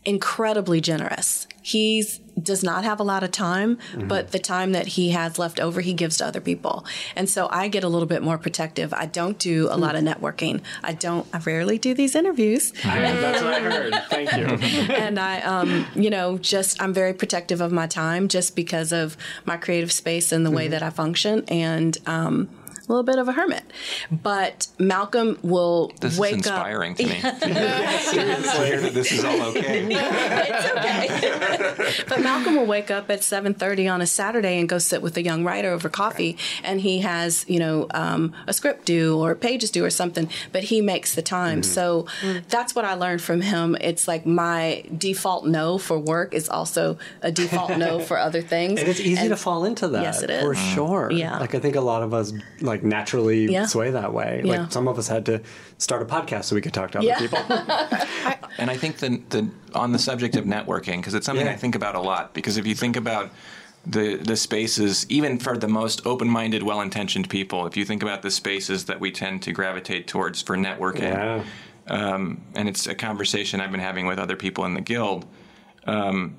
[0.04, 1.46] incredibly generous.
[1.62, 5.60] He's does not have a lot of time, but the time that he has left
[5.60, 6.84] over, he gives to other people.
[7.14, 8.92] And so I get a little bit more protective.
[8.94, 10.62] I don't do a lot of networking.
[10.82, 11.26] I don't.
[11.32, 12.72] I rarely do these interviews.
[12.84, 13.94] That's what I heard.
[14.08, 14.46] Thank you.
[14.94, 19.16] and I, um, you know, just I'm very protective of my time just because of
[19.44, 22.48] my creative space and the way that I function, and um,
[22.90, 23.62] a little bit of a hermit.
[24.10, 26.36] But Malcolm will This wake up.
[26.38, 26.96] This is inspiring up.
[26.98, 27.20] to me.
[27.20, 29.86] to hear that this is all okay.
[29.90, 30.70] it's
[31.86, 32.04] okay.
[32.08, 35.22] but Malcolm will wake up at 7:30 on a Saturday and go sit with a
[35.22, 39.70] young writer over coffee, and he has you know um, a script due or pages
[39.70, 41.62] due or something, but he makes the time.
[41.62, 42.06] So
[42.48, 43.76] that's what I learned from him.
[43.80, 48.80] It's like my default no for work is also a default no for other things,
[48.80, 50.02] And it's easy And- to fall into that.
[50.02, 50.42] Yes, it is.
[50.42, 51.10] For sure.
[51.12, 51.38] Yeah.
[51.38, 53.66] Like I think a lot of us like naturally Yeah.
[53.66, 54.42] sway that way.
[54.44, 54.50] Yeah.
[54.62, 55.40] Like some of us had to
[55.78, 57.18] start a podcast so we could talk to other Yeah.
[57.18, 57.38] people.
[58.58, 61.52] And I think the, the on the subject of networking, because it's something Yeah.
[61.52, 62.34] I think about a lot.
[62.34, 63.30] Because if you think about
[63.86, 68.30] the the spaces, even for the most open-minded, well-intentioned people, if you think about the
[68.30, 71.44] spaces that we tend to gravitate towards for networking, yeah.
[71.86, 75.24] um, and it's a conversation I've been having with other people in the guild.
[75.86, 76.34] Um,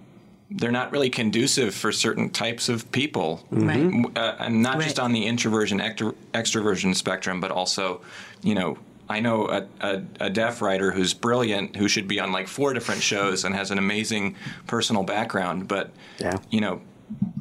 [0.54, 4.06] they're not really conducive for certain types of people, Right.
[4.16, 8.02] uh, and not just on the introversion extro- extroversion spectrum, but also,
[8.43, 8.78] you know,
[9.10, 12.74] I know a, a, a deaf writer who's brilliant, who should be on like four
[12.74, 14.36] different shows and has an amazing
[14.68, 16.38] personal background, but Yeah.
[16.49, 16.82] you know,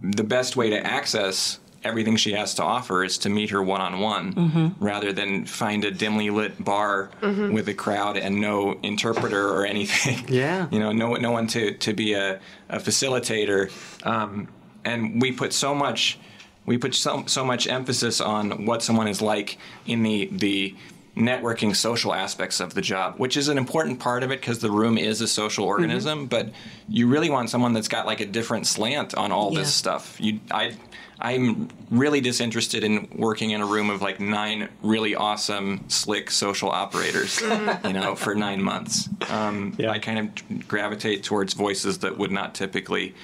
[0.03, 3.81] the best way to access everything she has to offer is to meet her one
[3.81, 7.53] on one rather than find a dimly lit bar mm-hmm.
[7.53, 10.24] with a crowd and no interpreter or anything.
[10.31, 10.68] Yeah.
[10.70, 13.70] You know, no no one to, to be a, a facilitator.
[14.07, 14.49] Um,
[14.85, 16.18] and we put so much
[16.66, 20.74] we put so, so much emphasis on what someone is like in the the
[21.16, 24.70] networking social aspects of the job which is an important part of it because the
[24.70, 25.70] room is a social mm-hmm.
[25.72, 26.51] organism but
[26.89, 29.59] you really want someone that's got like a different slant on all Yeah.
[29.59, 30.72] this stuff you i
[31.21, 36.71] i'm really disinterested in working in a room of like nine really awesome slick social
[36.71, 37.41] operators
[37.85, 39.91] you know for nine months um, Yeah.
[39.91, 43.14] i kind of gravitate towards voices that would not typically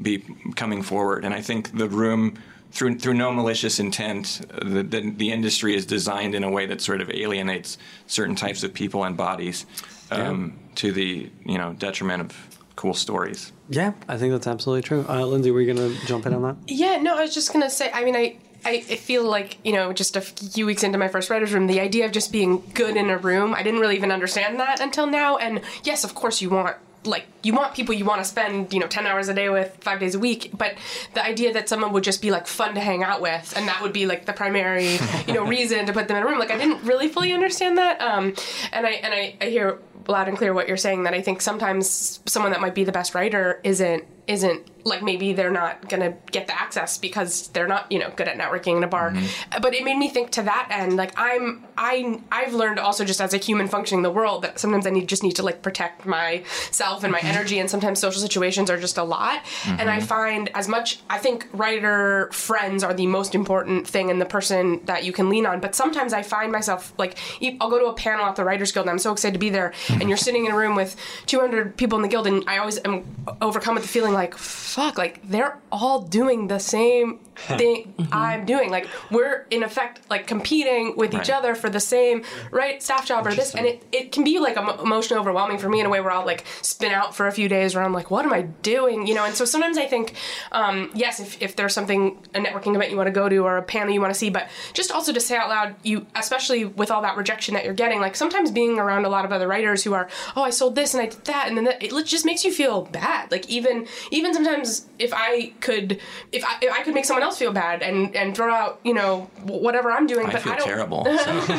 [0.00, 0.24] be
[0.56, 1.22] coming forward.
[1.26, 2.38] And I think the room,
[2.70, 6.64] through through no malicious intent, uh, the, the the industry is designed in a way
[6.64, 7.76] that sort of alienates
[8.06, 9.66] certain types of people and bodies
[10.10, 12.30] um, to the you know detriment of
[12.76, 13.52] cool stories.
[13.68, 15.04] Yeah, I think that's absolutely true.
[15.08, 16.56] Uh, Lindsey, were you going to jump in on that?
[16.66, 17.90] Yeah, no, I was just gonna say.
[17.92, 21.08] I mean, I, I, I feel like you know, just a few weeks into my
[21.08, 23.96] first writers' room, the idea of just being good in a room, I didn't really
[23.96, 25.36] even understand that until now.
[25.36, 28.78] And yes, of course, you want like you want people you want to spend you
[28.78, 30.74] know 10 hours a day with five days a week but
[31.14, 33.82] the idea that someone would just be like fun to hang out with and that
[33.82, 36.50] would be like the primary you know reason to put them in a room like
[36.50, 38.34] i didn't really fully understand that um
[38.72, 39.78] and i and i, I hear
[40.08, 42.92] loud and clear what you're saying that i think sometimes someone that might be the
[42.92, 47.90] best writer isn't isn't like maybe they're not gonna get the access because they're not
[47.90, 49.10] you know good at networking in a bar.
[49.10, 49.60] Mm-hmm.
[49.60, 53.20] But it made me think to that end like i'm i i've learned also just
[53.20, 55.62] as a human functioning in the world that sometimes i need just need to like
[55.62, 57.26] protect myself and my mm-hmm.
[57.26, 59.40] energy and sometimes social situations are just a lot.
[59.66, 60.06] And i mm-hmm.
[60.06, 64.80] find as much i think writer friends are the most important thing and the person
[64.86, 65.60] that you can lean on.
[65.60, 67.16] But sometimes i find myself like
[67.60, 69.50] i'll go to a panel at the writers guild and i'm so excited to be
[69.50, 69.72] there.
[69.88, 70.96] And you're sitting in a room with
[71.26, 73.04] 200 people in the guild and i always am
[73.40, 78.70] overcome with the feeling like, fuck, like they're all doing the same thing I'm doing.
[78.70, 83.26] Like we're in effect like competing with each other for the same right staff job
[83.26, 85.88] or this, and it, it can be like emo- emotionally overwhelming for me in a
[85.88, 88.32] way where I'll like spin out for a few days where I'm like, what am
[88.32, 89.06] I doing?
[89.06, 90.14] You know, and so sometimes I think,
[90.52, 93.56] um, yes, if, if there's something a networking event you want to go to or
[93.56, 96.64] a panel you want to see, but just also to say out loud, you especially
[96.64, 99.48] with all that rejection that you're getting, like sometimes being around a lot of other
[99.48, 101.92] writers who are, oh, I sold this and I did that, and then that, it
[102.06, 103.30] just makes you feel bad.
[103.30, 105.98] Like even even sometimes if I could
[106.32, 108.94] if I, if I could make someone else feel bad and and throw out you
[108.94, 110.66] know whatever I'm doing, I but feel I don't.
[110.66, 111.04] terrible.
[111.24, 111.56] so.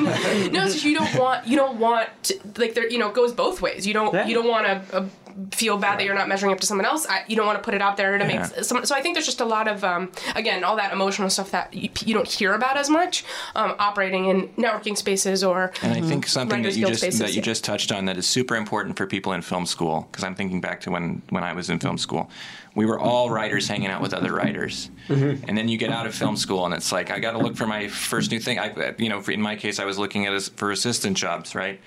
[0.51, 3.15] No, it's just you don't want you don't want to, like there you know it
[3.15, 3.87] goes both ways.
[3.87, 4.27] You don't Yeah.
[4.27, 5.09] you don't want to.
[5.51, 7.63] Feel bad that you're not measuring up to someone else I, you don't want to
[7.63, 8.49] put it out there to Yeah.
[8.55, 11.29] make some so i think there's just a lot of um, again all that emotional
[11.29, 13.23] stuff that you, you don't hear about as much
[13.55, 17.19] um, operating in networking spaces or And I think something Writers that you just spaces,
[17.19, 17.41] that you yeah.
[17.41, 20.61] just touched on that is super important for people in film school because I'm thinking
[20.61, 22.29] back to when when I was in film school,
[22.75, 26.15] we were all writers hanging out with other writers, and then you get out of
[26.15, 28.59] film school and it's like I got to look for my first new thing.
[28.59, 31.79] I you know in my case I was looking at as for assistant jobs, right?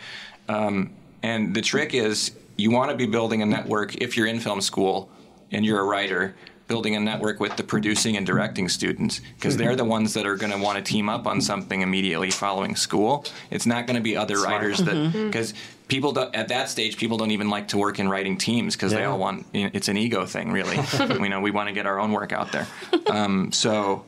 [0.48, 0.90] Um,
[1.22, 4.60] and the trick is you want to be building a network if you're in film
[4.60, 5.10] school
[5.52, 6.34] and you're a writer
[6.68, 9.20] building a network with the producing and directing students.
[9.36, 9.60] Because hmm.
[9.60, 12.76] they're the ones that are going to want to team up on something immediately following
[12.76, 13.24] school.
[13.50, 15.18] It's not going to be other writers that mm-hmm.
[15.18, 15.26] hmm.
[15.26, 15.54] because
[15.88, 18.92] people don't, at that stage people don't even like to work in writing teams because
[18.92, 20.76] they all want you know, it's an ego thing really.
[21.26, 22.66] You know we want to get our own work out there.
[23.06, 24.04] Um, so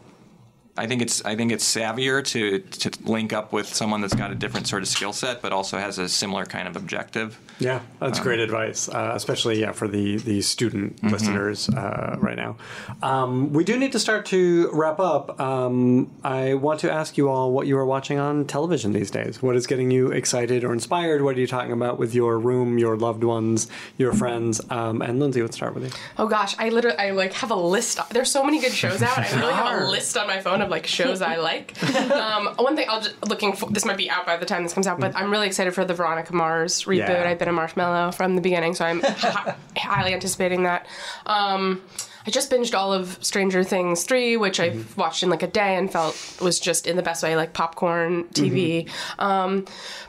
[0.78, 4.30] I think it's I think it's savvier to to link up with someone that's got
[4.30, 7.38] a different sort of skill set, but also has a similar kind of objective.
[7.58, 12.56] Yeah, that's great advice, uh, especially yeah for the the student listeners uh, right now.
[13.02, 15.40] Um, we do need to start to wrap up.
[15.40, 19.42] Um, I want to ask you all what you are watching on television these days.
[19.42, 21.22] What is getting you excited or inspired?
[21.22, 23.66] What are you talking about with your room, your loved ones,
[23.96, 24.60] your friends?
[24.70, 25.90] Um, and Lindsey, let's start with you.
[26.16, 27.98] Oh gosh, I literally I like have a list.
[28.10, 29.18] There's so many good shows out.
[29.18, 31.74] I literally have a list on my phone of like shows I like.
[32.18, 34.72] Um, one thing I'll just looking for this might be out by the time this
[34.72, 37.08] comes out, but I'm really excited for the Veronica Mars reboot.
[37.08, 37.24] Yeah.
[37.28, 40.86] I've been a marshmallow from the beginning, so I'm hi- highly anticipating that.
[41.26, 41.82] Um,
[42.26, 45.76] I just binged all of Stranger Things 3, which I watched in like a day
[45.76, 48.88] and felt was just in the best way, like popcorn TV.
[49.18, 49.64] Um,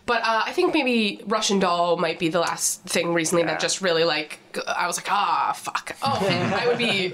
[0.05, 3.81] but uh, I think maybe Russian Doll might be the last thing recently that just
[3.81, 5.95] really like I was like, ah, fuck.
[6.01, 7.13] Oh, I would be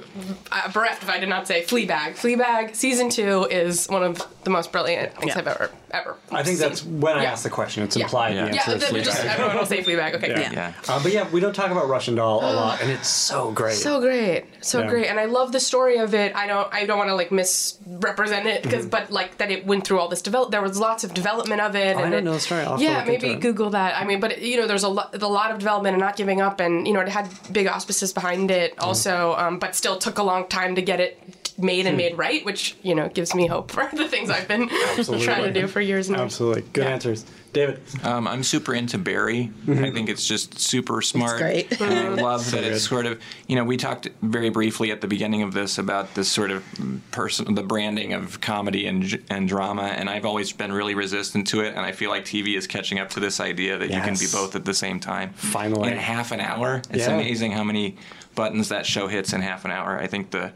[0.51, 2.13] uh, bereft if I did not say Fleabag.
[2.17, 5.39] Fleabag season two is one of the most brilliant things Yeah.
[5.39, 6.17] I've ever ever.
[6.31, 6.67] I think seen.
[6.69, 7.31] that's when I Yeah.
[7.31, 7.83] asked the question.
[7.83, 8.45] It's implied Yeah.
[8.45, 10.15] the Yeah, answer is that would just everyone will say Fleabag.
[10.15, 10.51] Okay, Yeah.
[10.51, 10.73] Yeah.
[10.89, 13.75] Uh, but yeah, we don't talk about Russian Doll a lot, and it's so great.
[13.75, 14.87] So great, so Yeah.
[14.87, 16.35] great, and I love the story of it.
[16.35, 18.69] I don't, I don't want to like misrepresent it Mm-hmm.
[18.69, 20.51] because, but like that it went through all this develop.
[20.51, 21.95] There was lots of development of it.
[21.95, 22.63] Oh, I don't it- know the story.
[22.63, 23.39] I'll yeah, look into maybe it.
[23.41, 23.99] Google that.
[23.99, 26.41] I mean, but you know, there's a lot, a lot of development and not giving
[26.41, 28.83] up, and you know, it had big auspices behind it Mm-hmm.
[28.85, 31.19] also, um, but still took a long time to get it
[31.57, 31.87] made Hmm.
[31.87, 35.43] and made right, which you know gives me hope for the things I've been trying
[35.43, 36.23] to do for years now.
[36.23, 36.89] Absolutely, good Yeah.
[36.91, 37.25] answers,
[37.55, 37.81] David.
[38.03, 39.51] Um, I'm super into Barry.
[39.65, 39.83] Mm-hmm.
[39.83, 41.39] I think it's just super smart.
[41.39, 41.81] great.
[41.81, 45.07] And I love that it's sort of, you know, we talked very briefly at the
[45.07, 46.63] beginning of this about this sort of
[47.11, 51.61] person, the branding of comedy and and drama, and I've always been really resistant to
[51.61, 51.69] it.
[51.75, 54.27] And I feel like TV is catching up to this idea that you can be
[54.31, 55.33] both at the same time.
[55.33, 55.91] Finally.
[55.91, 56.81] in half an hour.
[56.91, 57.15] It's Yeah.
[57.15, 57.97] amazing how many
[58.35, 59.97] buttons that show hits in half an hour.
[59.97, 60.51] I think the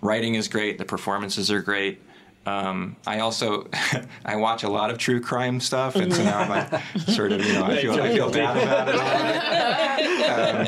[0.00, 0.78] writing is great.
[0.78, 2.00] The performances are great.
[2.46, 3.68] Um, I also
[4.24, 7.44] I watch a lot of true crime stuff, and so now I'm like sort of
[7.44, 9.50] you know I feel I feel bad about it.
[10.24, 10.66] Um,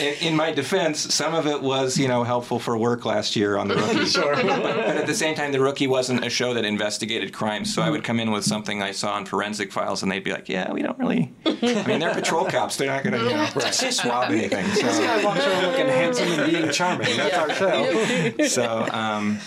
[0.00, 3.56] in, in my defense, some of it was you know helpful for work last year
[3.56, 4.04] on the rookie.
[4.04, 4.34] Sure.
[4.34, 7.90] But at the same time, the rookie wasn't a show that investigated crimes, so I
[7.90, 10.72] would come in with something I saw on forensic files, and they'd be like, "Yeah,
[10.72, 11.32] we don't really.
[11.46, 15.24] I mean, they're patrol cops; they're not going to you know, swab anything." So, I
[15.24, 17.16] walks around looking handsome and being charming.
[17.16, 18.44] That's our show.
[18.46, 19.38] so um,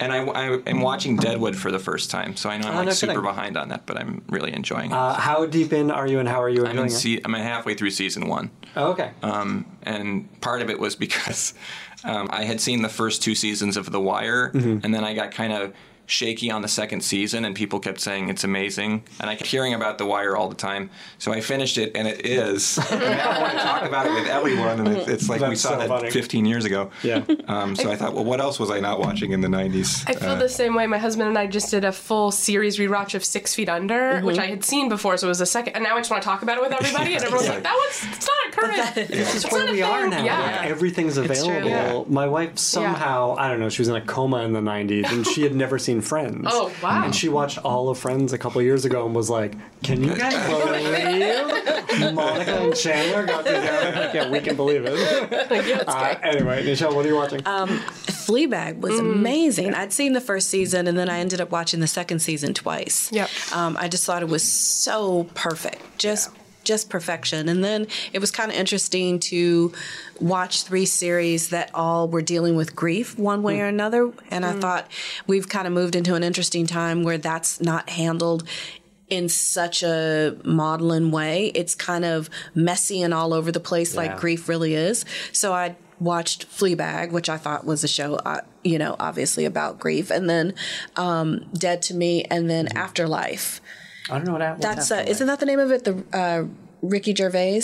[0.00, 2.76] and I, I am watching Deadwood for the first time, so I know I'm Oh,
[2.78, 3.24] like no super kidding.
[3.24, 4.94] behind on that, but I'm really enjoying it.
[4.94, 7.34] Uh, how deep in are you, and how are you I'm enjoying in se- I'm
[7.34, 8.50] halfway through season one.
[8.76, 9.12] oh, okay.
[9.22, 11.54] Um, and part of it was because
[12.04, 14.84] um, I had seen the first two seasons of The Wire, Mm-hmm.
[14.84, 15.72] and then I got kind of
[16.10, 19.74] shaky on the second season, and people kept saying it's amazing, and I kept hearing
[19.74, 20.90] about The Wire all the time.
[21.18, 22.78] So I finished it, and it is.
[22.90, 25.56] and now I want to talk about it with everyone, and it's, it's like we
[25.56, 26.10] saw so that funny.
[26.10, 26.90] 15 years ago.
[27.02, 27.24] Yeah.
[27.48, 30.04] Um, so I thought, well, what else was I not watching in the 90s?
[30.08, 30.86] I feel Uh, the same way.
[30.86, 34.38] My husband and I just did a full series rewatch of Six Feet Under, which
[34.38, 35.74] I had seen before, so it was a second.
[35.74, 37.74] And now I just want to talk about it with everybody, and everyone's like, "That
[37.74, 40.24] was it's not current." This is It's where not a we are now.
[40.24, 40.40] Yeah.
[40.40, 41.60] Like, everything's available.
[41.60, 41.68] true.
[41.68, 42.02] Yeah.
[42.08, 45.26] My wife somehow, I don't know, she was in a coma in the 90s and
[45.26, 46.46] she had never seen in Friends.
[46.50, 47.04] Oh, wow.
[47.04, 50.14] And she watched all of Friends a couple years ago and was like, "Can you
[50.16, 54.90] guys believe Monica and Chandler got together?" Yeah, we can believe it.
[55.90, 57.40] Uh, anyway, Nichelle, what are you watching?
[57.40, 59.74] Fleabag was amazing.
[59.74, 63.10] I'd seen the first season and then I ended up watching the second season twice.
[63.12, 63.28] Yep.
[63.52, 65.82] Um, I just thought it was so perfect.
[65.98, 66.30] Just
[66.64, 67.48] just perfection.
[67.48, 69.72] And then it was kind of interesting to
[70.20, 74.12] watch three series that all were dealing with grief one way or another.
[74.30, 74.90] And I thought
[75.26, 78.44] we've kind of moved into an interesting time where that's not handled
[79.08, 81.46] in such a maudlin way.
[81.54, 85.04] It's kind of messy and all over the place, like grief really is.
[85.32, 89.78] So I watched Fleabag, which I thought was a show, uh, you know, obviously about
[89.78, 90.54] grief, and then
[90.96, 93.59] um, Dead to Me, and then Afterlife.
[94.12, 94.62] I don't know what happened.
[94.62, 95.84] That's uh, isn't that the name of it?
[95.84, 96.44] The uh,
[96.82, 97.62] Ricky Gervais.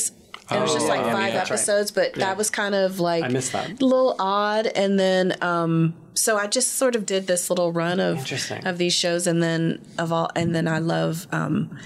[0.48, 1.56] It was just like yeah, five yeah, that's right.
[1.58, 3.68] episodes, but that was kind of like I missed that.
[3.68, 4.66] a little odd.
[4.66, 8.64] And then, um, so I just sort of did this little run of Interesting.
[8.64, 11.76] of these shows, and then of all, and then I love um,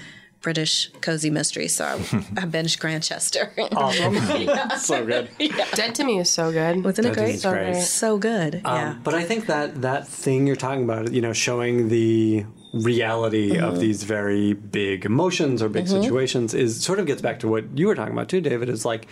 [0.41, 3.51] British cozy mystery, so I, I binged Grantchester.
[4.77, 5.29] so good.
[5.73, 6.83] Dead to Me is so good.
[6.83, 7.35] Wasn't it That great?
[7.35, 7.81] is great.
[7.81, 8.61] So good.
[8.63, 8.89] yeah.
[8.91, 13.51] Um, but I think that that thing you're talking about, you know, showing the reality
[13.51, 13.63] Mm-hmm.
[13.65, 17.65] of these very big emotions or big situations is sort of gets back to what
[17.77, 19.07] you were talking about too, David, is like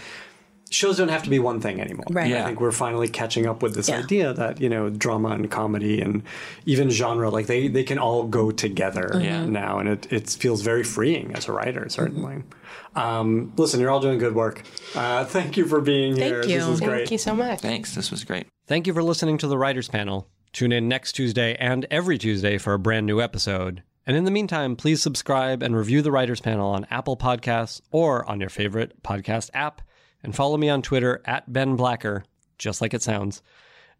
[0.72, 2.06] shows don't have to be one thing anymore.
[2.12, 2.30] Right.
[2.30, 2.44] Yeah.
[2.44, 4.00] I think we're finally catching up with this Yeah.
[4.00, 6.22] idea that, you know, drama and comedy and
[6.66, 9.52] even genre, like they, they can all go together Mm-hmm.
[9.52, 9.80] Now.
[9.80, 12.44] And it, it feels very freeing as a writer, certainly.
[12.96, 14.62] Um, listen, you're all doing good work.
[14.96, 16.42] Uh, thank you for being here.
[16.42, 16.60] Thank you.
[16.60, 17.12] This is Thank great.
[17.12, 17.60] you so much.
[17.62, 17.96] Thanks.
[17.96, 18.46] This was great.
[18.68, 20.28] Thank you for listening to the Writers Panel.
[20.52, 23.84] Tune in next Tuesday and every Tuesday for a brand new episode.
[24.08, 28.28] And in the meantime, please subscribe and review the Writers Panel on Apple Podcasts or
[28.28, 29.82] on your favorite podcast app.
[30.24, 32.26] And follow me on Twitter at Ben Blacker,
[32.58, 33.44] just like it sounds.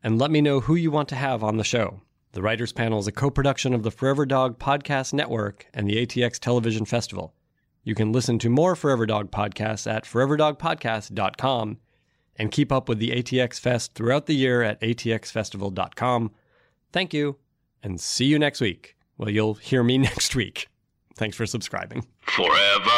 [0.04, 2.02] And let me know who you want to have on the show.
[2.32, 6.06] The Writers Panel is a co production of the Forever Dog Podcast Network and the
[6.06, 7.34] ATX Television Festival.
[7.84, 11.78] You can listen to more Forever Dog podcasts at foreverdogpodcast.com
[12.40, 16.32] and keep up with the ATX Fest throughout the year at atxfestival.com.
[16.92, 17.36] Thank you,
[17.84, 18.96] and see you next week.
[19.18, 20.68] Well, you'll hear me next week.
[21.16, 22.08] Thanks for subscribing.
[22.22, 22.90] Forever.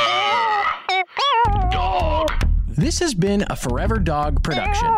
[1.71, 2.29] Dog.
[2.67, 4.93] This has been a Forever Dog production.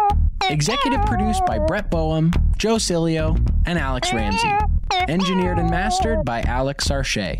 [0.49, 4.51] Executive produced by Brett Boehm, Joe Cilio, and Alex Ramsey.
[5.07, 7.39] Engineered and mastered by Alex Sarche.